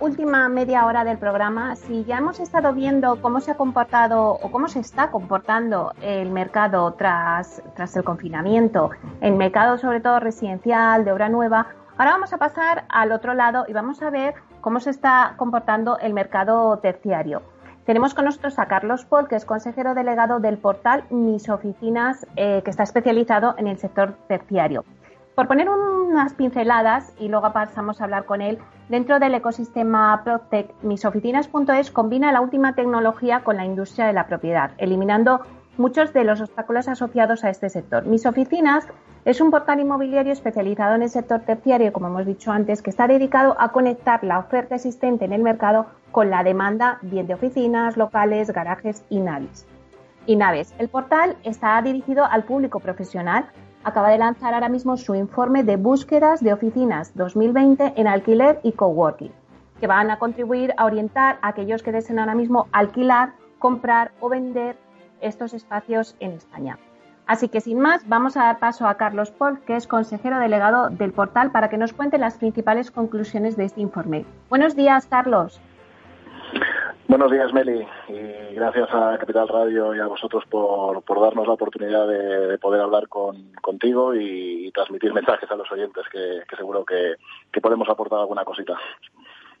[0.00, 4.50] Última media hora del programa, si ya hemos estado viendo cómo se ha comportado o
[4.50, 8.90] cómo se está comportando el mercado tras, tras el confinamiento,
[9.20, 13.64] el mercado sobre todo residencial, de obra nueva, ahora vamos a pasar al otro lado
[13.68, 17.42] y vamos a ver cómo se está comportando el mercado terciario.
[17.86, 22.60] Tenemos con nosotros a Carlos Paul, que es consejero delegado del portal Mis Oficinas, eh,
[22.62, 24.84] que está especializado en el sector terciario.
[25.40, 28.58] Por poner unas pinceladas y luego pasamos a hablar con él,
[28.90, 34.72] dentro del ecosistema Protec, misoficinas.es combina la última tecnología con la industria de la propiedad,
[34.76, 35.40] eliminando
[35.78, 38.04] muchos de los obstáculos asociados a este sector.
[38.04, 38.86] Mis Oficinas
[39.24, 43.08] es un portal inmobiliario especializado en el sector terciario, como hemos dicho antes, que está
[43.08, 47.96] dedicado a conectar la oferta existente en el mercado con la demanda bien de oficinas,
[47.96, 49.66] locales, garajes y naves.
[50.26, 50.74] Y naves.
[50.78, 53.46] El portal está dirigido al público profesional.
[53.82, 58.72] Acaba de lanzar ahora mismo su informe de búsquedas de oficinas 2020 en alquiler y
[58.72, 59.32] coworking,
[59.80, 64.28] que van a contribuir a orientar a aquellos que deseen ahora mismo alquilar, comprar o
[64.28, 64.76] vender
[65.22, 66.78] estos espacios en España.
[67.26, 70.90] Así que sin más, vamos a dar paso a Carlos Paul, que es consejero delegado
[70.90, 74.26] del portal, para que nos cuente las principales conclusiones de este informe.
[74.50, 75.58] Buenos días, Carlos.
[77.10, 82.06] Buenos días, Meli, y gracias a Capital Radio y a vosotros por, darnos la oportunidad
[82.06, 87.16] de, poder hablar contigo y, transmitir mensajes a los oyentes, que, seguro que,
[87.60, 88.74] podemos aportar alguna cosita.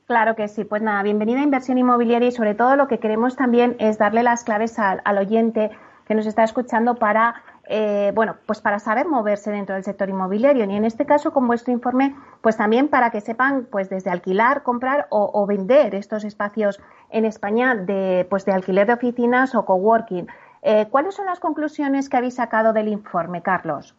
[0.06, 0.62] Claro que sí.
[0.62, 4.22] Pues nada, bienvenida a Inversión Inmobiliaria y sobre todo lo que queremos también es darle
[4.22, 5.72] las claves al oyente
[6.06, 10.64] que nos está escuchando para eh, bueno, pues para saber moverse dentro del sector inmobiliario.
[10.64, 14.64] Y en este caso, con vuestro informe, pues también para que sepan, pues desde alquilar,
[14.64, 16.80] comprar o, vender estos espacios
[17.10, 20.26] en España de, pues de alquiler de oficinas o coworking.
[20.62, 23.94] Eh, ¿Cuáles son las conclusiones que habéis sacado del informe, Carlos?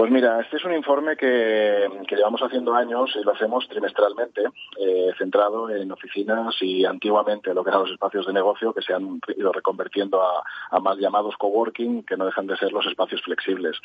[0.00, 4.44] Pues mira, este es un informe que, llevamos haciendo años y lo hacemos trimestralmente,
[4.78, 8.94] eh, centrado en oficinas y antiguamente lo que eran los espacios de negocio que se
[8.94, 13.20] han ido reconvirtiendo a, a mal llamados coworking, que no dejan de ser los espacios
[13.20, 13.76] flexibles.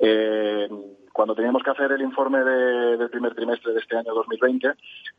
[0.00, 0.68] Eh,
[1.12, 4.72] cuando teníamos que hacer el informe del primer trimestre de este año 2020,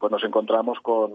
[0.05, 1.11] pues nos encontramos con,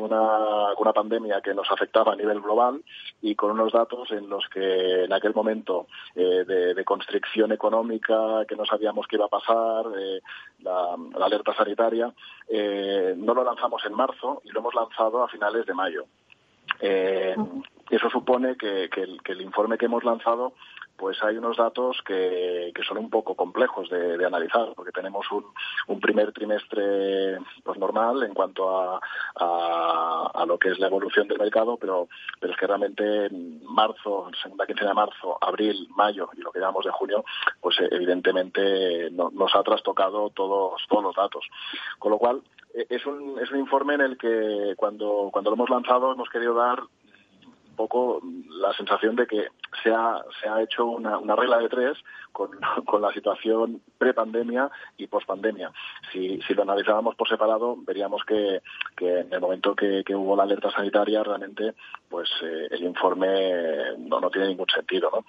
[0.00, 2.82] una, pandemia que nos afectaba a nivel global
[3.20, 8.56] y con unos datos en los que en aquel momento eh, de, constricción económica, que
[8.56, 10.22] no sabíamos qué iba a pasar, eh,
[10.60, 12.10] la, alerta sanitaria,
[12.48, 16.06] eh, no lo lanzamos en marzo y lo hemos lanzado a finales de mayo.
[16.80, 20.54] eso supone que, el, informe que hemos lanzado
[20.96, 26.32] pues hay unos datos que, son un poco complejos de, analizar, porque tenemos un, primer
[26.32, 29.00] trimestre pues normal en cuanto a,
[29.34, 32.08] a, lo que es la evolución del mercado, pero,
[32.40, 36.60] pero es que realmente en marzo, segunda quincena de marzo, abril, mayo y lo que
[36.60, 37.24] llamamos de junio,
[37.60, 41.44] pues eh, evidentemente nos ha trastocado todos, todos los datos.
[41.98, 42.42] Con lo cual,
[42.74, 46.28] eh, es un, es un informe en el que cuando, cuando lo hemos lanzado hemos
[46.28, 46.82] querido dar
[47.76, 49.48] poco la sensación de que
[49.82, 51.98] se ha, se ha hecho una, regla de tres
[52.32, 52.50] con,
[53.00, 55.70] la situación pre-pandemia y post-pandemia.
[56.12, 58.60] Si, si lo analizábamos por separado, veríamos que,
[58.98, 61.74] en el momento que, hubo la alerta sanitaria, realmente
[62.08, 65.10] pues eh, el informe no, no tiene ningún sentido.
[65.12, 65.24] ¿no?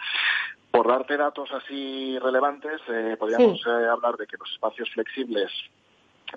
[0.72, 5.52] Por darte datos así relevantes, eh, podríamos eh, hablar de que los espacios flexibles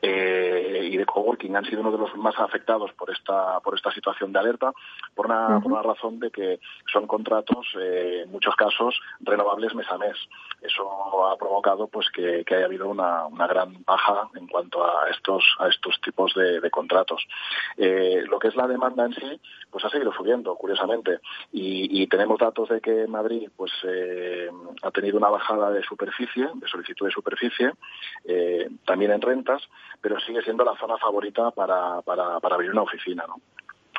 [0.03, 3.91] eh, y de coworking han sido uno de los más afectados por esta por esta
[3.91, 4.73] situación de alerta
[5.15, 6.61] por una, por una razón de que
[6.93, 10.17] son contratos eh, en muchos casos renovables mes a mes.
[10.63, 15.43] Eso ha provocado pues que, haya habido una, una, gran baja en cuanto a estos
[15.59, 17.27] a estos tipos de, contratos.
[17.77, 21.19] Eh, lo que es la demanda en sí pues ha seguido subiendo curiosamente.
[21.53, 23.73] Y, y tenemos datos de que Madrid pues
[24.83, 27.73] ha tenido una bajada de superficie de solicitud de superficie
[28.85, 29.63] también en rentas
[30.01, 33.37] pero sigue siendo la zona favorita para, para, para abrir una oficina, ¿no?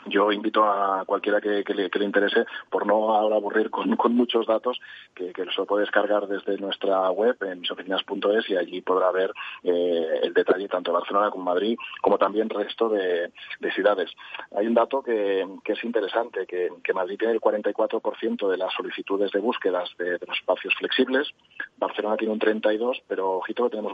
[0.05, 4.79] Yo invito a cualquiera que, le, interese, por no ahora aburrir con, muchos datos,
[5.13, 9.31] que, que lo puede descargar desde nuestra web en misoficinas.es y allí podrá ver
[9.63, 13.31] eh, el detalle tanto de Barcelona como Madrid, como también resto de,
[13.73, 14.11] ciudades.
[14.55, 19.39] Hay un dato que, es interesante, que, Madrid tiene el 44% de las solicitudes de
[19.39, 21.29] búsquedas de, los espacios flexibles,
[21.77, 23.93] Barcelona tiene un 32%, pero ojito que tenemos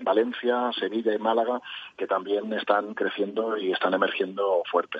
[0.00, 1.60] Valencia, Sevilla y Málaga
[1.96, 4.98] que también están creciendo y están emergiendo fuerte.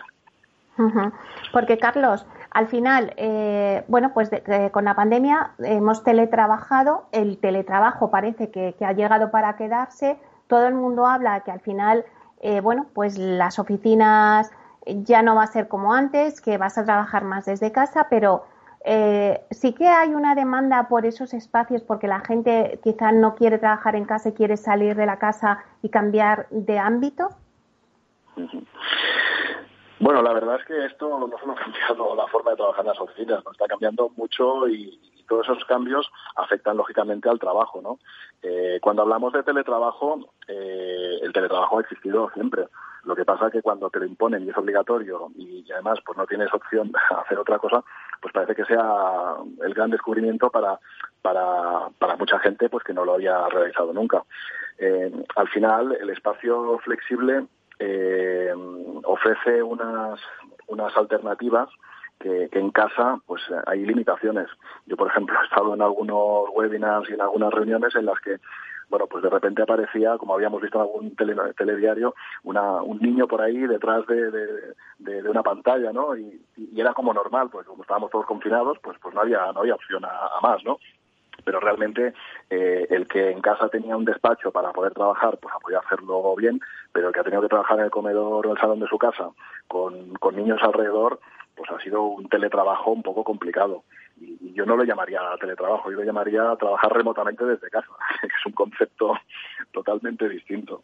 [1.53, 4.31] Porque Carlos, al final, eh, bueno, pues
[4.73, 10.75] con la pandemia hemos teletrabajado, el teletrabajo parece que, ha llegado para quedarse, todo el
[10.75, 12.05] mundo habla que al final,
[12.41, 14.51] eh, bueno, pues las oficinas
[14.87, 18.45] ya no va a ser como antes, que vas a trabajar más desde casa, pero
[18.89, 23.59] eh, sí que hay una demanda por esos espacios porque la gente quizá no quiere
[23.59, 27.31] trabajar en casa y quiere salir de la casa y cambiar de ámbito.
[29.99, 32.89] Bueno, la verdad es que esto no solo ha cambiado la forma de trabajar en
[32.89, 37.99] las oficinas, nos está cambiando mucho y, todos esos cambios afectan lógicamente al trabajo, ¿no?
[38.43, 42.67] Eh, cuando hablamos de teletrabajo, eh, el teletrabajo ha existido siempre.
[43.03, 46.17] Lo que pasa es que cuando te lo imponen y es obligatorio y, además pues
[46.17, 47.83] no tienes opción de hacer otra cosa,
[48.21, 50.79] pues parece que sea el gran descubrimiento para,
[51.23, 54.23] para, para mucha gente pues que no lo había realizado nunca.
[54.79, 57.47] Eh, al final, el espacio flexible
[57.79, 58.53] eh,
[59.05, 60.21] ofrece unas,
[60.69, 61.69] unas alternativas
[62.19, 64.49] que, en casa pues hay limitaciones.
[64.87, 68.39] Yo, por ejemplo, he estado en algunos webinars y en algunas reuniones en las que
[68.89, 71.17] bueno, pues de repente aparecía, como habíamos visto en algún
[71.57, 74.31] telediario, una, un niño por ahí detrás de,
[74.99, 76.17] de, una pantalla, ¿no?
[76.17, 76.41] Y,
[76.77, 80.05] era como normal, pues como estábamos todos confinados, pues pues no había no había opción
[80.05, 80.79] a más, ¿no?
[81.45, 82.15] Pero realmente
[82.51, 86.35] eh, el que en casa tenía un despacho para poder trabajar, pues ha podido hacerlo
[86.37, 86.61] bien,
[86.93, 88.99] pero el que ha tenido que trabajar en el comedor o el salón de su
[88.99, 89.31] casa
[89.69, 91.21] con, niños alrededor,
[91.55, 93.85] pues ha sido un teletrabajo un poco complicado.
[94.21, 97.89] Y, yo no lo llamaría teletrabajo, yo lo llamaría trabajar remotamente desde casa,
[98.21, 99.15] que es un concepto
[99.73, 100.83] totalmente distinto.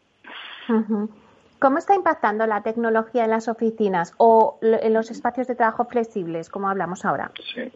[1.59, 6.49] ¿Cómo está impactando la tecnología en las oficinas o en los espacios de trabajo flexibles,
[6.51, 7.31] como hablamos ahora?
[7.55, 7.71] Sí.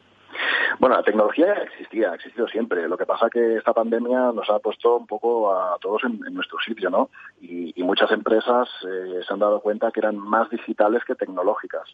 [0.79, 2.89] Bueno, la tecnología existía, ha existido siempre.
[2.89, 6.19] Lo que pasa es que esta pandemia nos ha puesto un poco a todos en,
[6.35, 7.11] nuestro sitio, ¿no?
[7.41, 11.89] Y, muchas empresas eh, se han dado cuenta que eran más digitales que tecnológicas.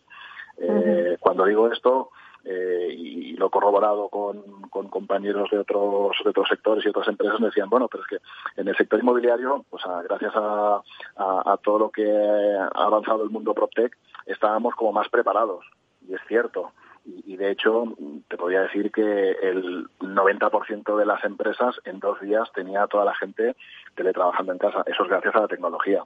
[0.57, 2.09] Eh, cuando digo esto,
[2.45, 4.43] eh, y lo he corroborado con,
[4.89, 8.61] compañeros de otros, de otros sectores y otras empresas, me decían, bueno, pero es que
[8.61, 10.81] en el sector inmobiliario, pues gracias a,
[11.17, 15.67] a, todo lo que ha avanzado el mundo PropTech, estábamos como más preparados.
[16.09, 16.73] Y es cierto,
[17.05, 17.85] y, de hecho,
[18.29, 23.15] te podría decir que el 90% de las empresas en dos días tenía toda la
[23.15, 23.57] gente
[23.97, 24.85] teletrabajando en casa.
[24.87, 26.05] Eso es gracias a la tecnología.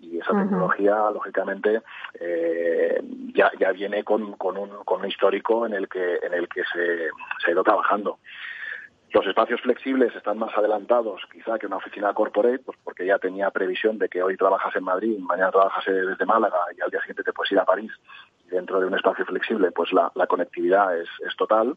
[0.00, 1.82] Y esa tecnología, lógicamente,
[2.18, 3.00] eh,
[3.34, 6.62] ya, ya viene con, con, un, con un histórico en el que, en el que
[6.64, 7.10] se,
[7.44, 8.18] se ha ido trabajando.
[9.12, 13.50] Los espacios flexibles están más adelantados quizá que una oficina corporate, pues porque ya tenía
[13.50, 17.22] previsión de que hoy trabajas en Madrid, mañana trabajas desde Málaga y al día siguiente
[17.22, 17.92] te puedes ir a París
[18.52, 21.76] dentro de un espacio flexible, pues la, conectividad es, total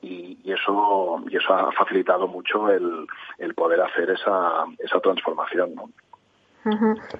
[0.00, 3.06] y, eso y eso ha facilitado mucho el,
[3.54, 5.74] poder hacer esa, esa transformación.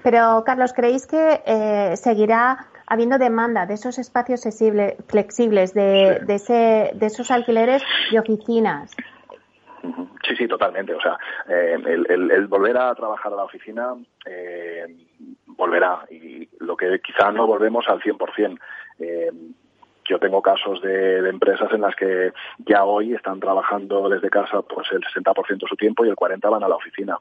[0.03, 4.43] Pero, Carlos, ¿creéis que eh, seguirá habiendo demanda de esos espacios
[5.07, 8.91] flexibles, de, de, ese, de esos alquileres de oficinas?
[10.25, 10.93] Sí, sí, totalmente.
[10.93, 11.17] O sea,
[11.49, 14.85] eh, el, volver a trabajar a la oficina eh,
[15.55, 18.59] volverá y lo que quizá no volvemos al 100%.
[18.99, 19.31] Eh,
[20.05, 24.87] yo tengo casos de, empresas en las que ya hoy están trabajando desde casa pues
[24.91, 27.17] el 60% de su tiempo y el 40% van a la oficina.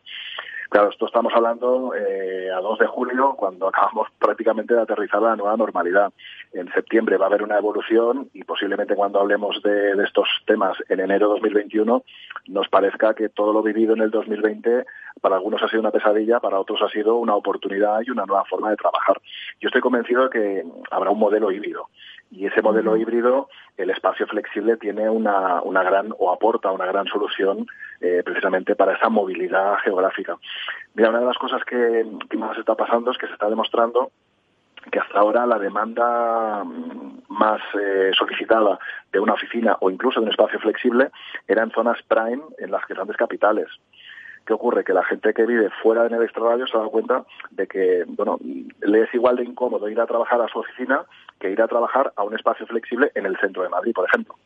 [0.73, 5.37] Claro, esto estamos hablando eh, a 2 de julio, cuando acabamos prácticamente de aterrizar la
[5.37, 6.11] nueva normalidad.
[6.55, 10.79] En septiembre va a haber una evolución y posiblemente cuando hablemos de, de estos temas
[10.89, 12.03] en enero de 2021
[12.47, 14.87] nos parezca que todo lo vivido en el 2020
[15.21, 18.47] para algunos ha sido una pesadilla, para otros ha sido una oportunidad y una nueva
[18.47, 19.21] forma de trabajar.
[19.61, 21.91] Yo estoy convencido de que habrá un modelo híbrido
[22.33, 27.07] y ese modelo híbrido, el espacio flexible tiene una, una gran o aporta una gran
[27.07, 27.67] solución
[28.01, 30.37] eh, precisamente para esa movilidad geográfica.
[30.95, 32.07] Mira, una de las cosas que,
[32.39, 34.11] más está pasando es que se está demostrando
[34.91, 38.79] que hasta ahora la demanda mm, más eh, solicitada
[39.13, 41.11] de una oficina o incluso de un espacio flexible
[41.47, 43.69] era en zonas prime en las grandes capitales.
[44.47, 44.85] ¿Qué ocurre?
[44.85, 48.05] Que la gente que vive fuera en el extrarradio se ha dado cuenta de que,
[48.07, 48.39] bueno,
[48.81, 51.05] le es igual de incómodo ir a trabajar a su oficina
[51.39, 54.37] que ir a trabajar a un espacio flexible en el centro de Madrid, por ejemplo.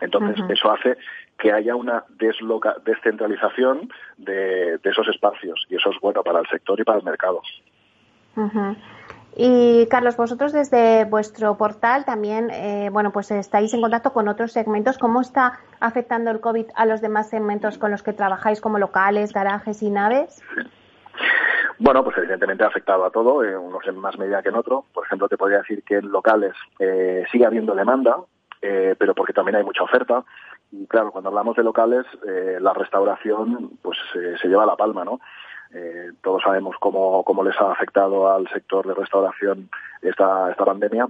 [0.00, 0.96] Entonces, eso hace
[1.38, 6.78] que haya una desloca descentralización de, esos espacios y eso es bueno para el sector
[6.80, 7.42] y para el mercado.
[9.36, 14.52] Y Carlos, vosotros desde vuestro portal también, eh, bueno, pues estáis en contacto con otros
[14.52, 14.96] segmentos.
[14.96, 19.32] ¿Cómo está afectando el COVID a los demás segmentos con los que trabajáis, como locales,
[19.32, 20.40] garajes y naves?
[21.80, 24.84] Bueno, pues evidentemente ha afectado a todo, eh, unos en más medida que en otro.
[24.94, 28.18] Por ejemplo, te podría decir que en locales eh, sigue habiendo demanda,
[28.62, 30.24] eh, pero porque también hay mucha oferta.
[30.70, 35.20] Y claro, cuando hablamos de locales, eh, la restauración pues se lleva la palma, ¿no?
[35.74, 39.68] Eh, todos sabemos cómo, cómo les ha afectado al sector de restauración
[40.02, 41.08] esta, esta pandemia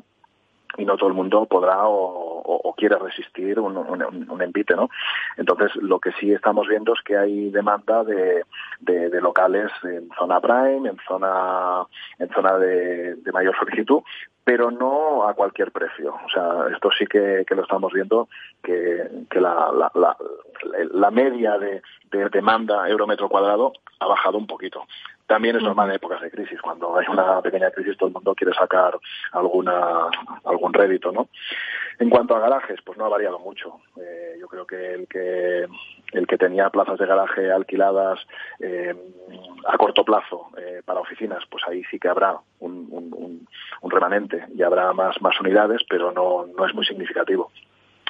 [0.77, 4.91] y no todo el mundo podrá o, quiere resistir un, un, envite, ¿no?
[5.37, 8.45] Entonces, lo que sí estamos viendo es que hay demanda de,
[8.81, 11.85] de, locales en zona prime, en zona,
[12.19, 14.03] en zona de, de, mayor solicitud,
[14.43, 16.15] pero no a cualquier precio.
[16.15, 18.29] O sea, esto sí que, lo estamos viendo,
[18.63, 20.17] que, que la, la, la,
[20.93, 24.85] la media de, de demanda euro metro cuadrado ha bajado un poquito.
[25.27, 28.35] También es normal en épocas de crisis, cuando hay una pequeña crisis todo el mundo
[28.35, 28.99] quiere sacar
[29.33, 30.09] alguna
[30.45, 31.29] algún rédito, ¿no?
[31.99, 33.81] En cuanto a garajes, pues no ha variado mucho.
[33.97, 35.67] Eh, yo creo que el que
[36.13, 38.21] el que tenía plazas de garaje alquiladas
[38.61, 38.95] eh,
[39.67, 43.47] a corto plazo eh, para oficinas, pues ahí sí que habrá un, un,
[43.81, 47.51] un, remanente y habrá más más unidades, pero no no es muy significativo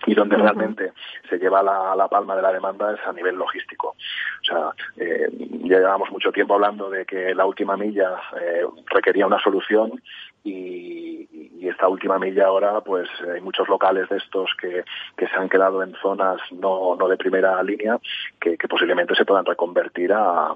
[0.07, 0.93] y donde realmente
[1.29, 3.89] se lleva la, la, palma de la demanda es a nivel logístico.
[3.89, 5.29] O sea, eh,
[5.65, 10.03] ya llevamos mucho tiempo hablando de que la última milla eh, requería una solución
[10.43, 11.29] y,
[11.61, 14.85] y, esta última milla ahora, pues hay muchos locales de estos que,
[15.17, 17.99] que se han quedado en zonas no, no de primera línea
[18.39, 20.55] que, que posiblemente se puedan reconvertir a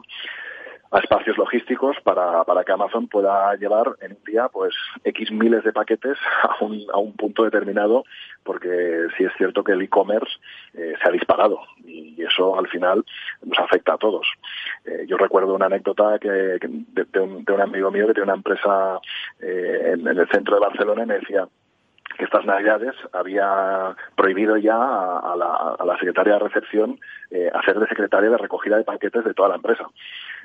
[0.91, 4.75] a espacios logísticos para, para que Amazon pueda llevar en un día pues
[5.05, 8.05] X miles de paquetes a un, a un punto determinado,
[8.43, 10.33] porque sí es cierto que el e-commerce
[10.75, 13.05] eh, se ha disparado y eso al final
[13.45, 14.27] nos afecta a todos.
[14.85, 18.25] Eh, yo recuerdo una anécdota que, de, de, un, de, un, amigo mío que tiene
[18.25, 19.01] una empresa
[19.41, 21.47] eh, en, en el centro de Barcelona y me decía,
[22.19, 26.99] que estas navidades había prohibido ya a, a, la, a la, secretaria de recepción
[27.31, 29.87] eh, hacer de secretaria de recogida de paquetes de toda la empresa.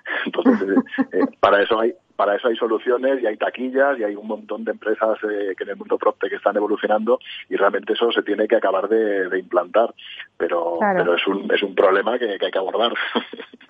[0.25, 4.15] Entonces, eh, eh, para eso hay para eso hay soluciones y hay taquillas y hay
[4.15, 7.93] un montón de empresas eh, que en el mundo propte que están evolucionando y realmente
[7.93, 9.93] eso se tiene que acabar de, de implantar.
[10.37, 10.99] Pero, claro.
[10.99, 12.93] pero es un es un problema que, que hay que abordar.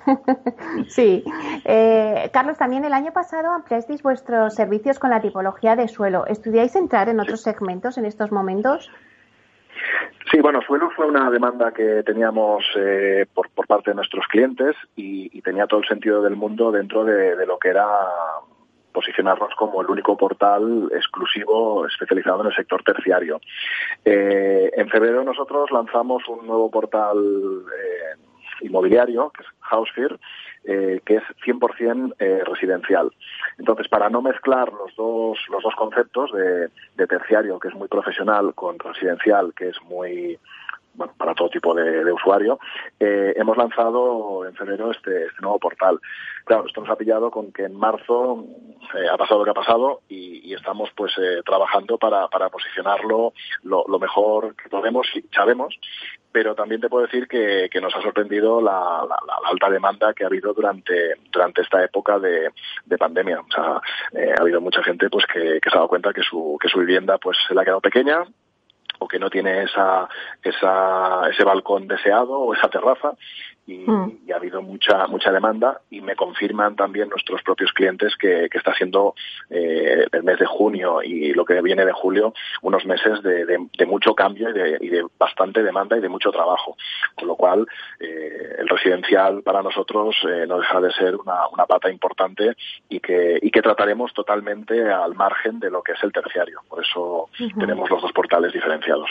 [0.88, 1.24] sí.
[1.64, 6.26] Eh, Carlos, también el año pasado ampliasteis vuestros servicios con la tipología de suelo.
[6.28, 8.92] ¿Estudiáis entrar en otros segmentos en estos momentos?
[10.32, 15.42] Sí, bueno, suelo fue una demanda que teníamos eh, por, parte de nuestros clientes y,
[15.42, 17.86] tenía todo el sentido del mundo dentro de, de, lo que era
[18.94, 23.42] posicionarnos como el único portal exclusivo especializado en el sector terciario.
[24.06, 28.18] Eh, en febrero nosotros lanzamos un nuevo portal eh,
[28.62, 30.20] inmobiliario, que es Housefear,
[30.66, 33.12] eh, que es 100% eh, residencial.
[33.58, 37.88] Entonces, para no mezclar los dos, los dos conceptos de, de, terciario, que es muy
[37.88, 40.40] profesional, con residencial, que es muy,
[40.94, 42.60] bueno, para todo tipo de, de usuario,
[43.00, 46.00] eh, hemos lanzado en febrero este, este, nuevo portal.
[46.46, 48.46] Claro, esto nos ha pillado con que en marzo
[48.96, 52.50] eh, ha pasado lo que ha pasado y, y estamos pues eh, trabajando para, para
[52.50, 53.34] posicionarlo
[53.64, 55.78] lo, lo, mejor que podemos y sabemos
[56.34, 60.14] pero también te puedo decir que, que nos ha sorprendido la, la, la, alta demanda
[60.14, 62.50] que ha habido durante, durante esta época de,
[62.86, 63.40] de pandemia.
[63.40, 63.80] O sea,
[64.20, 66.70] eh, ha habido mucha gente pues que, que, se ha dado cuenta que su, que
[66.70, 68.26] su vivienda pues se le ha quedado pequeña
[69.04, 70.08] o que no tiene esa,
[70.42, 73.14] esa, ese balcón deseado o esa terraza
[73.66, 74.20] y, mm.
[74.28, 78.58] y, ha habido mucha mucha demanda y me confirman también nuestros propios clientes que, que
[78.58, 79.16] está siendo
[79.50, 83.68] eh, el mes de junio y lo que viene de julio unos meses de, de,
[83.78, 86.76] de mucho cambio y de, y de, bastante demanda y de mucho trabajo
[87.16, 87.66] con lo cual
[88.00, 92.56] eh, el residencial para nosotros eh, no deja de ser una, una pata importante
[92.90, 96.84] y que, y que trataremos totalmente al margen de lo que es el terciario por
[96.84, 97.60] eso uh -huh.
[97.60, 99.10] tenemos los dos portales diferenciados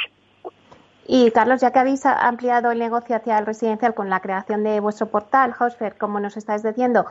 [1.07, 4.80] y Carlos, ya que habéis ampliado el negocio hacia el residencial con la creación de
[4.80, 7.07] vuestro portal Housefair, como nos estáis diciendo,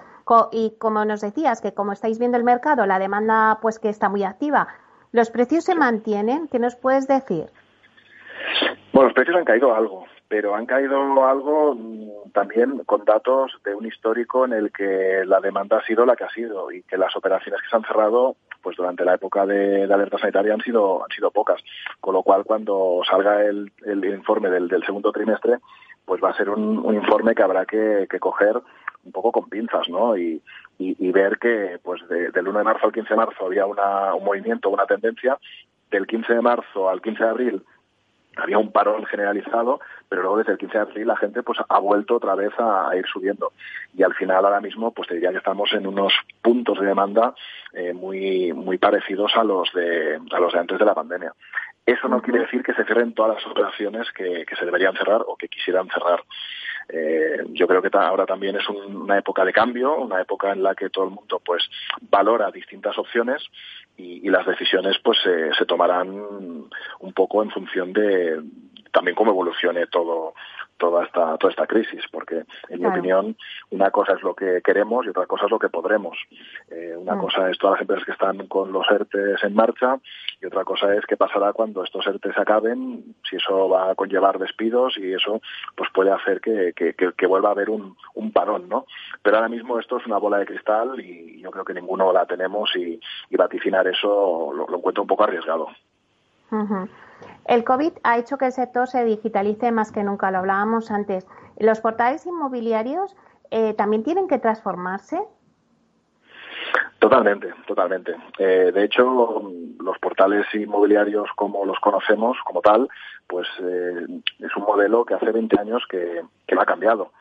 [0.51, 4.07] y como nos decías, que como estáis viendo el mercado, la demanda pues que está
[4.09, 4.67] muy activa,
[5.11, 6.47] ¿los precios se mantienen?
[6.47, 7.47] ¿Qué nos puedes decir?
[8.93, 11.77] Bueno, los precios han caído algo, pero han caído algo
[12.31, 16.23] también con datos de un histórico en el que la demanda ha sido la que
[16.23, 19.85] ha sido y que las operaciones que se han cerrado pues durante la época de,
[19.85, 21.61] de alerta sanitaria han sido han sido pocas.
[21.99, 25.57] Con lo cual cuando salga el, el informe del, del, segundo trimestre
[26.05, 28.55] pues va a ser un, un informe que habrá que, que, coger
[29.03, 30.41] un poco con pinzas no y,
[30.77, 33.65] y, y ver que pues de, del 1 de marzo al 15 de marzo había
[33.65, 35.37] una, un movimiento una tendencia.
[35.89, 37.63] Del 15 de marzo al 15 de abril
[38.37, 41.79] había un parón generalizado, pero luego desde el 15 de abril la gente pues ha
[41.79, 43.51] vuelto otra vez a, ir subiendo.
[43.95, 47.33] Y al final ahora mismo pues te diría que estamos en unos puntos de demanda
[47.73, 51.33] eh, muy, muy parecidos a los, de, a los de antes de la pandemia.
[51.85, 55.35] Eso no quiere decir que se cierren todas las operaciones que, se deberían cerrar o
[55.35, 56.23] que quisieran cerrar.
[56.93, 60.75] Eh, yo creo que ahora también es una época de cambio, una época en la
[60.75, 61.63] que todo el mundo pues
[62.01, 63.41] valora distintas opciones
[63.97, 68.41] y, las decisiones pues se tomarán un poco en función de
[68.91, 70.33] también cómo evolucione todo
[70.81, 73.37] toda esta toda esta crisis porque en mi opinión
[73.69, 76.17] una cosa es lo que queremos y otra cosa es lo que podremos.
[76.71, 77.21] Eh, una mm.
[77.21, 79.99] cosa es todas las empresas que están con los ERTES en marcha
[80.41, 84.39] y otra cosa es qué pasará cuando estos ERTES acaben si eso va a conllevar
[84.39, 85.39] despidos y eso
[85.75, 88.85] pues puede hacer que, que, vuelva a haber un, un, parón no
[89.21, 92.25] pero ahora mismo esto es una bola de cristal y yo creo que ninguno la
[92.25, 92.99] tenemos y,
[93.37, 95.67] vaticinar eso lo, encuentro un poco arriesgado
[97.45, 101.27] el COVID ha hecho que el sector se digitalice más que nunca, lo hablábamos antes.
[101.57, 103.15] ¿Los portales inmobiliarios
[103.51, 105.19] eh, también tienen que transformarse?
[106.99, 108.15] Totalmente, totalmente.
[108.37, 109.41] Eh, de hecho,
[109.79, 112.87] los portales inmobiliarios como los conocemos, como tal,
[113.27, 114.05] pues eh,
[114.39, 117.11] es un modelo que hace 20 años que, que no ha cambiado.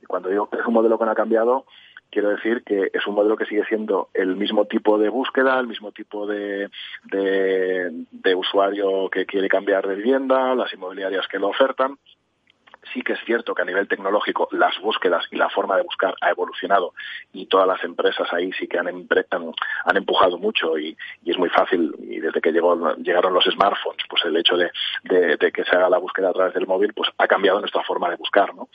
[0.00, 1.66] Y cuando digo que es un modelo que no ha cambiado,
[2.10, 5.66] quiero decir que es un modelo que sigue siendo el mismo tipo de búsqueda, el
[5.66, 6.70] mismo tipo de,
[7.04, 11.98] de, usuario que quiere cambiar de vivienda, las inmobiliarias que lo ofertan,
[12.92, 16.14] sí que es cierto que a nivel tecnológico las búsquedas y la forma de buscar
[16.20, 16.94] ha evolucionado
[17.32, 21.94] y todas las empresas ahí sí que han, han, empujado mucho y, es muy fácil
[22.00, 24.70] y desde que llegó, llegaron los smartphones pues el hecho de,
[25.04, 28.08] de, que se haga la búsqueda a través del móvil pues ha cambiado nuestra forma
[28.10, 28.68] de buscar ¿no?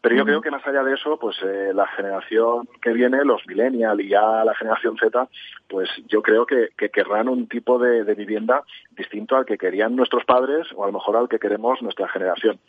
[0.00, 3.44] Pero yo creo que más allá de eso, pues eh, la generación que viene, los
[3.48, 5.28] millennials y ya la generación Z,
[5.68, 10.68] pues yo creo que, querrán un tipo de, vivienda distinto al que querían nuestros padres
[10.76, 12.60] o a lo mejor al que queremos nuestra generación.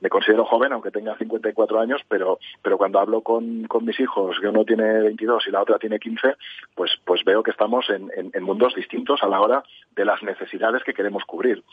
[0.00, 4.38] Me considero joven, aunque tenga 54 años, pero, pero cuando hablo con, con mis hijos,
[4.38, 6.36] que uno tiene 22 y la otra tiene 15,
[6.74, 9.62] pues, pues veo que estamos en, en, mundos distintos a la hora
[9.94, 11.64] de las necesidades que queremos cubrir.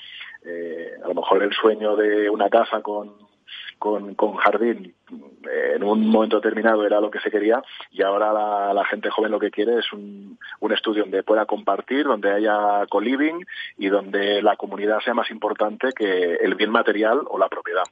[0.46, 3.33] Eh, a lo mejor el sueño de una casa con
[3.80, 8.32] con, con jardín eh, en un momento determinado era lo que se quería y ahora
[8.74, 12.86] la, gente joven lo que quiere es un, un, estudio donde pueda compartir, donde haya
[12.90, 13.44] co-living
[13.78, 17.84] y donde la comunidad sea más importante que el bien material o la propiedad.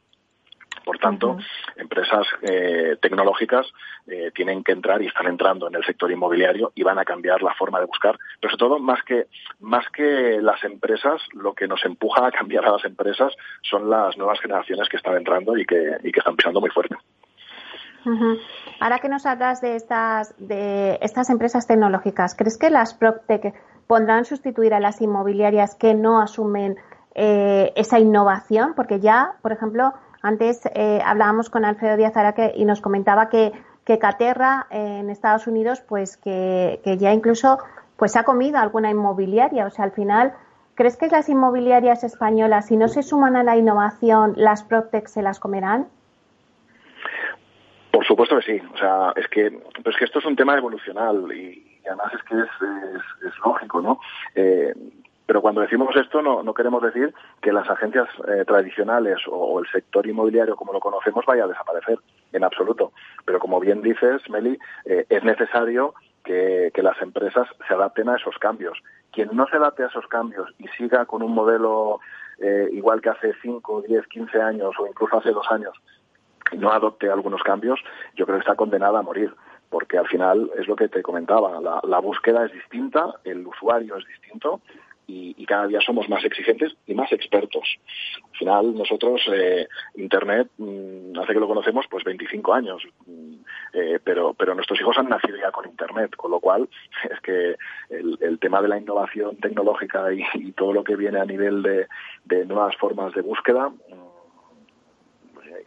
[0.83, 1.37] Por tanto,
[1.75, 3.67] empresas eh, tecnológicas
[4.07, 7.41] eh, tienen que entrar y están entrando en el sector inmobiliario y van a cambiar
[7.41, 8.17] la forma de buscar.
[8.39, 9.27] Pero sobre todo, más que,
[9.59, 14.17] más que las empresas, lo que nos empuja a cambiar a las empresas son las
[14.17, 16.95] nuevas generaciones que están entrando y que, y que están pisando muy fuerte.
[18.79, 23.53] Ahora que nos hablas de estas, de estas empresas tecnológicas, ¿crees que las PropTech
[23.87, 26.77] pondrán sustituir a las inmobiliarias que no asumen
[27.13, 28.73] eh, esa innovación?
[28.75, 33.51] Porque ya, por ejemplo, antes eh, hablábamos con Alfredo Díaz Araque y nos comentaba que,
[33.85, 37.57] que Caterra eh, en Estados Unidos, pues que, ya incluso
[37.97, 39.65] pues ha comido alguna inmobiliaria.
[39.65, 40.33] O sea, al final,
[40.75, 45.21] ¿crees que las inmobiliarias españolas, si no se suman a la innovación, las Protec se
[45.21, 45.87] las comerán?
[47.91, 48.61] Por supuesto que sí.
[48.73, 52.35] O sea, es que, es que esto es un tema evolucional y, además es que
[52.35, 53.99] es, es, lógico, ¿no?
[54.35, 54.73] Eh,
[55.31, 59.71] pero cuando decimos esto no, no queremos decir que las agencias eh, tradicionales o, el
[59.71, 61.99] sector inmobiliario como lo conocemos vaya a desaparecer,
[62.33, 62.91] en absoluto.
[63.23, 65.93] Pero como bien dices, Meli, eh, es necesario
[66.25, 68.77] que, las empresas se adapten a esos cambios.
[69.13, 72.01] Quien no se adapte a esos cambios y siga con un modelo
[72.39, 75.81] eh, igual que hace 5, 10, 15 años o incluso hace dos años
[76.51, 77.79] y no adopte algunos cambios,
[78.17, 79.33] yo creo que está condenada a morir
[79.69, 84.05] porque al final es lo que te comentaba, la, búsqueda es distinta, el usuario es
[84.05, 84.59] distinto
[85.07, 87.77] y, cada día somos más exigentes y más expertos.
[88.31, 93.33] Al final, nosotros, eh, Internet, mm, hace que lo conocemos, pues 25 años, mm,
[93.73, 96.69] eh, pero, pero nuestros hijos han nacido ya con Internet, con lo cual
[97.11, 97.57] es que
[97.89, 101.87] el, tema de la innovación tecnológica y, todo lo que viene a nivel de,
[102.25, 104.11] de nuevas formas de búsqueda mm,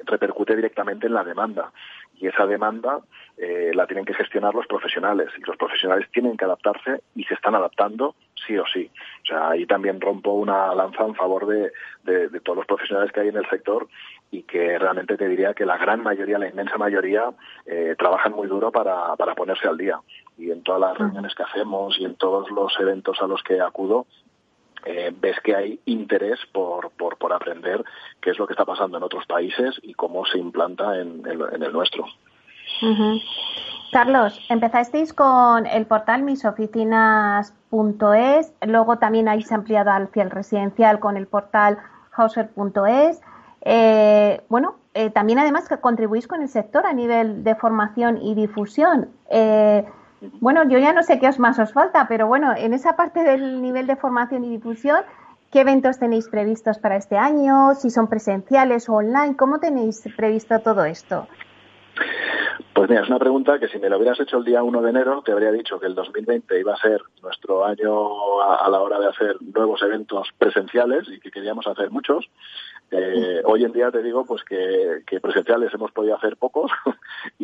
[0.07, 1.72] repercute directamente en la demanda
[2.16, 3.00] y esa demanda
[3.36, 7.34] eh, la tienen que gestionar los profesionales y los profesionales tienen que adaptarse y se
[7.34, 8.14] están adaptando
[8.46, 8.90] sí o sí.
[9.22, 11.72] O sea, ahí también rompo una lanza en favor de,
[12.04, 13.88] de, todos los profesionales que hay en el sector
[14.30, 17.24] y que realmente te diría que la gran mayoría, la inmensa mayoría,
[17.66, 19.98] eh, trabajan muy duro para, para ponerse al día.
[20.36, 23.60] Y en todas las reuniones que hacemos y en todos los eventos a los que
[23.60, 24.06] acudo,
[24.85, 27.85] eh, ves que hay interés por, por, aprender
[28.20, 31.62] qué es lo que está pasando en otros países y cómo se implanta en, en,
[31.62, 32.05] el nuestro.
[33.93, 41.26] Carlos, empezasteis con el portal misoficinas.es, luego también habéis ampliado al fiel residencial con el
[41.26, 41.78] portal
[42.12, 43.20] hauser.es.
[43.62, 48.35] Eh, bueno, eh, también además que contribuís con el sector a nivel de formación y
[48.35, 49.09] difusión.
[49.30, 49.85] Eh,
[50.41, 53.22] bueno, yo ya no sé qué os más os falta, pero bueno, en esa parte
[53.22, 55.03] del nivel de formación y difusión,
[55.51, 57.75] ¿qué eventos tenéis previstos para este año?
[57.75, 61.27] Si son presenciales o online, ¿cómo tenéis previsto todo esto?
[62.75, 64.91] Pues mira, es una pregunta que si me lo hubieras hecho el día 1 de
[64.91, 68.99] enero, te habría dicho que el 2020 iba a ser nuestro año a, la hora
[68.99, 72.29] de hacer nuevos eventos presenciales y que queríamos hacer muchos.
[72.91, 76.70] Eh, hoy en día te digo pues que, presenciales hemos podido hacer pocos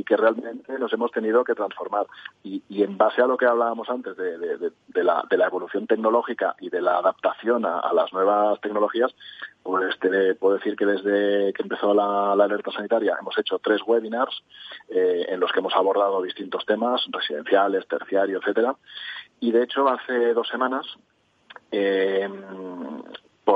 [0.00, 2.06] y que realmente nos hemos tenido que transformar.
[2.42, 4.72] Y, en base a lo que hablábamos antes de,
[5.04, 9.14] la, evolución tecnológica y de la adaptación a, las nuevas tecnologías,
[9.62, 14.42] pues te puedo decir que desde que empezó la, alerta sanitaria hemos hecho tres webinars
[14.88, 18.76] eh, en los que hemos abordado distintos temas, residenciales, terciario, etcétera.
[19.38, 20.86] Y de hecho hace dos semanas
[21.70, 22.26] eh,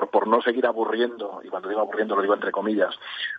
[0.00, 2.94] por, no seguir aburriendo, y cuando digo aburriendo lo digo entre comillas,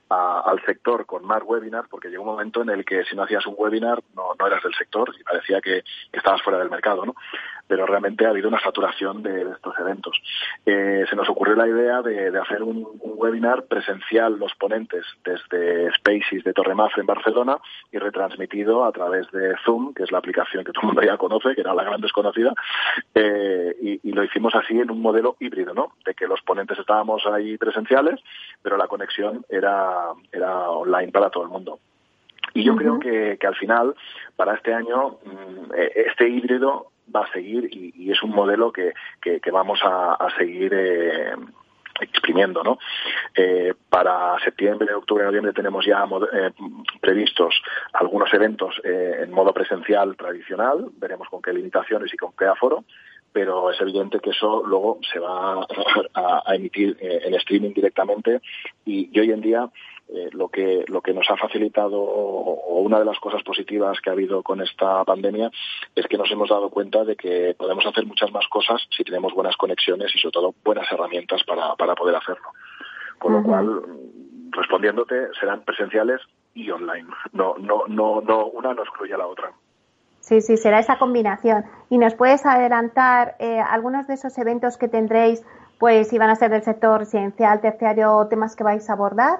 [0.09, 3.45] al sector con más webinars, porque llegó un momento en el que si no hacías
[3.47, 5.83] un webinar no, no eras del sector y parecía que,
[6.13, 7.15] estabas fuera del mercado, ¿no?
[7.67, 10.21] Pero realmente ha habido una saturación de, estos eventos.
[10.65, 16.43] Eh, se nos ocurrió la idea de, hacer un, webinar presencial, los ponentes, desde Spaces
[16.43, 17.57] de Torremafre en Barcelona
[17.91, 21.17] y retransmitido a través de Zoom, que es la aplicación que todo el mundo ya
[21.17, 22.53] conoce, que era la gran desconocida,
[23.13, 25.93] eh, y, y lo hicimos así en un modelo híbrido, ¿no?
[26.05, 28.19] De que los ponentes estábamos ahí presenciales,
[28.61, 31.79] pero la conexión era, era online para todo el mundo.
[32.53, 33.95] Y yo creo que, que, al final,
[34.35, 38.93] para este año, mm, e, este híbrido va a seguir y, es un modelo que,
[39.21, 41.33] que, vamos a, seguir eh,
[41.99, 42.77] exprimiendo, ¿no?
[43.33, 46.51] Eh, para septiembre, octubre, noviembre tenemos ya eh,
[47.01, 47.61] previstos
[47.93, 52.85] algunos eventos en modo presencial tradicional, veremos con qué limitaciones y con qué aforo,
[53.35, 55.67] pero es evidente que eso luego se va
[56.13, 58.39] a, emitir eh, en streaming directamente
[58.85, 59.69] y, hoy en día
[60.07, 64.11] eh, lo que lo que nos ha facilitado o, una de las cosas positivas que
[64.11, 65.49] ha habido con esta pandemia
[65.95, 69.33] es que nos hemos dado cuenta de que podemos hacer muchas más cosas si tenemos
[69.33, 72.45] buenas conexiones y sobre todo buenas herramientas para, para poder hacerlo.
[73.17, 73.81] Con lo cual,
[74.51, 76.21] respondiéndote, serán presenciales
[76.53, 77.07] y online.
[77.33, 79.51] No, no, no, no, una no excluye a la otra.
[80.19, 81.65] Sí, sí, será esa combinación.
[81.89, 85.43] ¿Y nos puedes adelantar eh, algunos de esos eventos que tendréis,
[85.79, 89.39] pues si van a ser del sector residencial, terciario, temas que vais a abordar?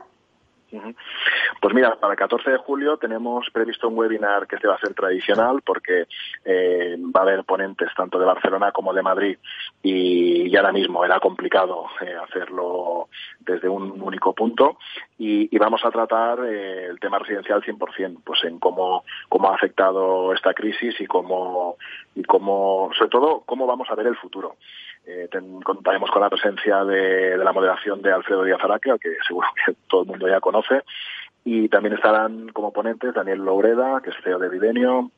[1.62, 4.80] Pues mira, para el 14 de julio tenemos previsto un webinar que se va a
[4.80, 6.06] ser tradicional porque
[6.44, 9.38] eh, va a haber ponentes tanto de Barcelona como de Madrid
[9.82, 13.10] y, ahora mismo era complicado eh, hacerlo
[13.40, 14.78] desde un único punto
[15.18, 20.32] y, vamos a tratar eh, el tema residencial 100%, pues en cómo, cómo ha afectado
[20.34, 21.78] esta crisis y cómo,
[22.14, 24.56] y cómo, sobre todo, cómo vamos a ver el futuro.
[25.08, 25.30] Eh,
[25.64, 30.02] contaremos con la presencia de, la moderación de Alfredo Díaz Araque, que seguro que todo
[30.02, 30.82] el mundo ya conoce,
[31.44, 35.12] y también estarán como ponentes Daniel Loureda, que es CEO de Vivenio,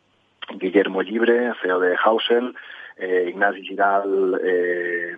[0.55, 2.53] Guillermo Libre, CEO de Hausel,
[2.97, 5.15] eh, Ignacio Giral, eh,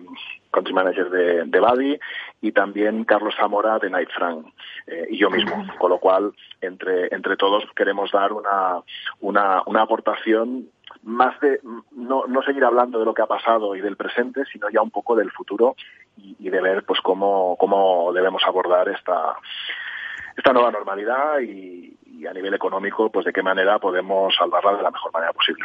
[0.52, 1.98] country manager de, de Badi,
[2.40, 4.46] y también Carlos Zamora de Night Frank,
[4.86, 5.66] eh, y yo mismo.
[5.78, 8.80] Con lo cual, entre, entre todos queremos dar una,
[9.20, 10.68] una, una aportación
[11.02, 11.60] más de
[11.92, 14.90] no, no seguir hablando de lo que ha pasado y del presente, sino ya un
[14.90, 15.74] poco del futuro
[16.16, 19.36] y, de ver pues cómo, cómo debemos abordar esta,
[20.36, 21.96] esta nueva normalidad y,
[22.28, 25.64] a nivel económico, pues de qué manera podemos salvarla de la mejor manera posible.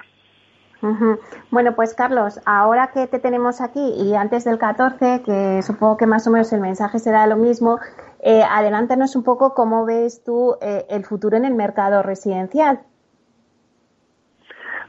[1.52, 6.06] Bueno, pues Carlos, ahora que te tenemos aquí y antes del 14, que supongo que
[6.06, 7.80] más o menos el mensaje será lo mismo,
[8.20, 12.82] eh, adelántanos un poco cómo ves tú eh, el futuro en el mercado residencial.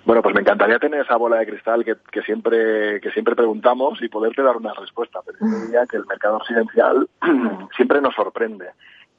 [0.06, 4.08] Bueno, pues me encantaría tener esa bola de cristal que, siempre que siempre preguntamos y
[4.08, 5.18] poderte dar una respuesta.
[5.26, 7.08] Pero yo diría que el mercado residencial
[7.76, 8.66] siempre nos sorprende.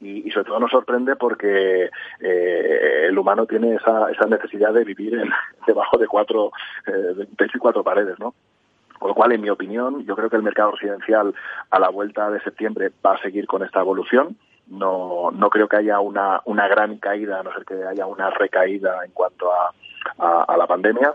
[0.00, 5.12] Y, sobre todo nos sorprende porque eh, el humano tiene esa, esa necesidad de vivir
[5.12, 5.28] en,
[5.66, 6.52] debajo de cuatro
[6.86, 8.34] eh, y cuatro paredes, ¿no?
[8.98, 11.34] Con lo cual, en mi opinión, yo creo que el mercado residencial
[11.70, 14.38] a la vuelta de septiembre va a seguir con esta evolución.
[14.68, 18.30] No, no creo que haya una, una gran caída, a no ser que haya una
[18.30, 19.72] recaída en cuanto a,
[20.18, 21.14] a, la pandemia.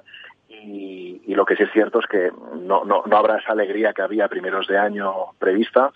[0.50, 2.32] Y, lo que sí es cierto es que
[2.62, 5.92] no, no, no, habrá esa alegría que había a primeros de año prevista,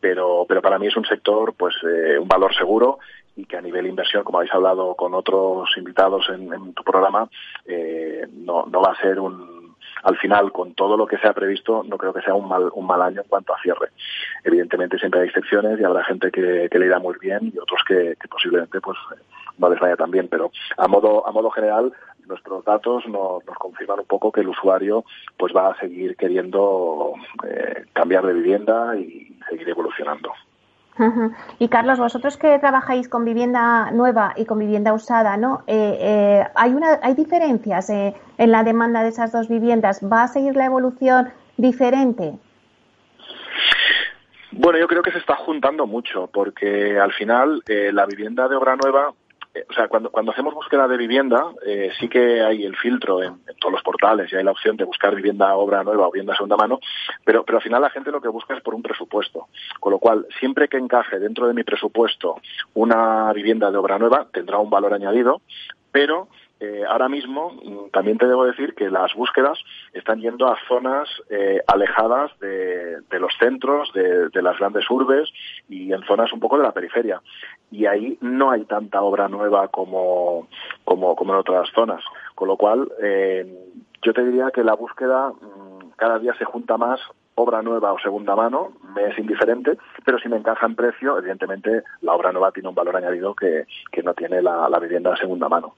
[0.00, 2.98] pero, pero para mí es un sector, pues, eh, un valor seguro
[3.36, 7.28] y que a nivel inversión, como habéis hablado con otros invitados en, tu programa,
[7.66, 9.58] eh, no, no va a ser un,
[10.02, 12.70] al final, con todo lo que se ha previsto, no creo que sea un mal,
[12.72, 13.90] un mal año en cuanto a cierre.
[14.44, 18.16] Evidentemente siempre hay excepciones y habrá gente que, le irá muy bien y otros que,
[18.28, 18.98] posiblemente pues
[19.58, 21.92] no les vaya tan bien, pero a modo, a modo general,
[22.26, 25.04] nuestros datos nos, nos confirman un poco que el usuario
[25.36, 27.14] pues va a seguir queriendo
[27.46, 30.32] eh, cambiar de vivienda y seguir evolucionando.
[31.58, 35.62] Y Carlos, vosotros que trabajáis con vivienda nueva y con vivienda usada, ¿no?
[35.66, 40.00] Eh, eh, ¿hay, una, ¿Hay diferencias eh, en la demanda de esas dos viviendas?
[40.02, 42.32] ¿Va a seguir la evolución diferente?
[44.50, 48.74] Bueno, yo creo que se está juntando mucho, porque al final la vivienda de obra
[48.74, 49.12] nueva
[49.68, 53.40] o sea, cuando, cuando hacemos búsqueda de vivienda, eh, sí que hay el filtro en,
[53.58, 56.56] todos los portales y hay la opción de buscar vivienda obra nueva o vivienda segunda
[56.56, 56.80] mano,
[57.24, 59.48] pero, pero al final la gente lo que busca es por un presupuesto.
[59.80, 62.36] Con lo cual, siempre que encaje dentro de mi presupuesto
[62.74, 65.40] una vivienda de obra nueva, tendrá un valor añadido,
[65.90, 66.28] pero
[66.60, 69.58] eh, ahora mismo mm, también te debo decir que las búsquedas
[69.92, 75.28] están yendo a zonas eh, alejadas de, los centros, de, las grandes urbes
[75.68, 77.22] y en zonas un poco de la periferia.
[77.70, 80.48] Y ahí no hay tanta obra nueva como,
[80.84, 82.02] como, en otras zonas.
[82.34, 83.46] Con lo cual, eh,
[84.02, 87.00] yo te diría que la búsqueda mm, cada día se junta más
[87.36, 91.84] obra nueva o segunda mano, me es indiferente, pero si me encaja en precio, evidentemente
[92.00, 93.64] la obra nueva tiene un valor añadido que,
[94.02, 95.74] no tiene la, la vivienda de segunda mano.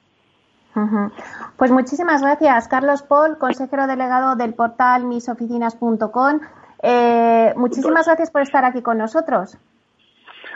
[1.57, 6.39] Pues muchísimas gracias, Carlos Paul, consejero delegado del portal misoficinas.com.
[6.83, 9.57] Eh, muchísimas gracias por estar aquí con nosotros.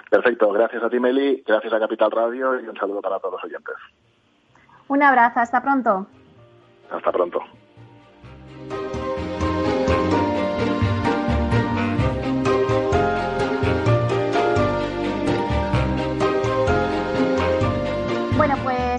[0.10, 3.44] Perfecto, gracias a ti, Meli, gracias a Capital Radio y un saludo para todos los
[3.44, 3.76] oyentes.
[4.88, 6.08] Un abrazo, hasta pronto.
[6.92, 7.40] Hasta pronto.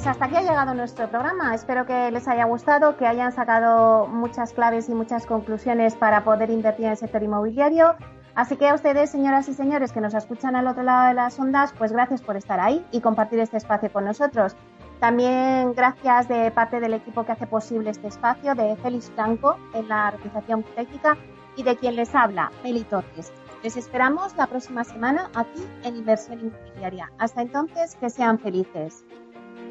[0.07, 1.53] Pues hasta aquí ha llegado nuestro programa.
[1.53, 6.49] Espero que les haya gustado, que hayan sacado muchas claves y muchas conclusiones para poder
[6.51, 7.97] invertir en el sector inmobiliario.
[8.37, 11.41] Así que a ustedes, señoras y señores que nos escuchan al otro lado de las
[11.41, 14.55] ondas, pues gracias por estar ahí y compartir este espacio con nosotros.
[15.01, 19.89] También gracias de parte del equipo que hace posible este espacio, de Félix Franco en
[19.89, 21.17] la realización técnica
[21.57, 23.33] y de quien les habla, Meli Torres.
[23.65, 27.11] Les esperamos la próxima semana aquí en Inversión Inmobiliaria.
[27.19, 29.05] Hasta entonces, que sean felices.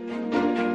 [0.07, 0.74] うん。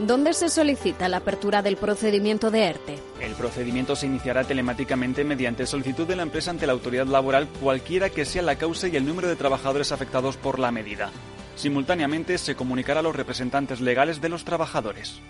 [0.00, 2.98] ¿Dónde se solicita la apertura del procedimiento de ERTE?
[3.20, 8.10] El procedimiento se iniciará telemáticamente mediante solicitud de la empresa ante la autoridad laboral, cualquiera
[8.10, 11.12] que sea la causa y el número de trabajadores afectados por la medida.
[11.54, 15.20] Simultáneamente se comunicará a los representantes legales de los trabajadores.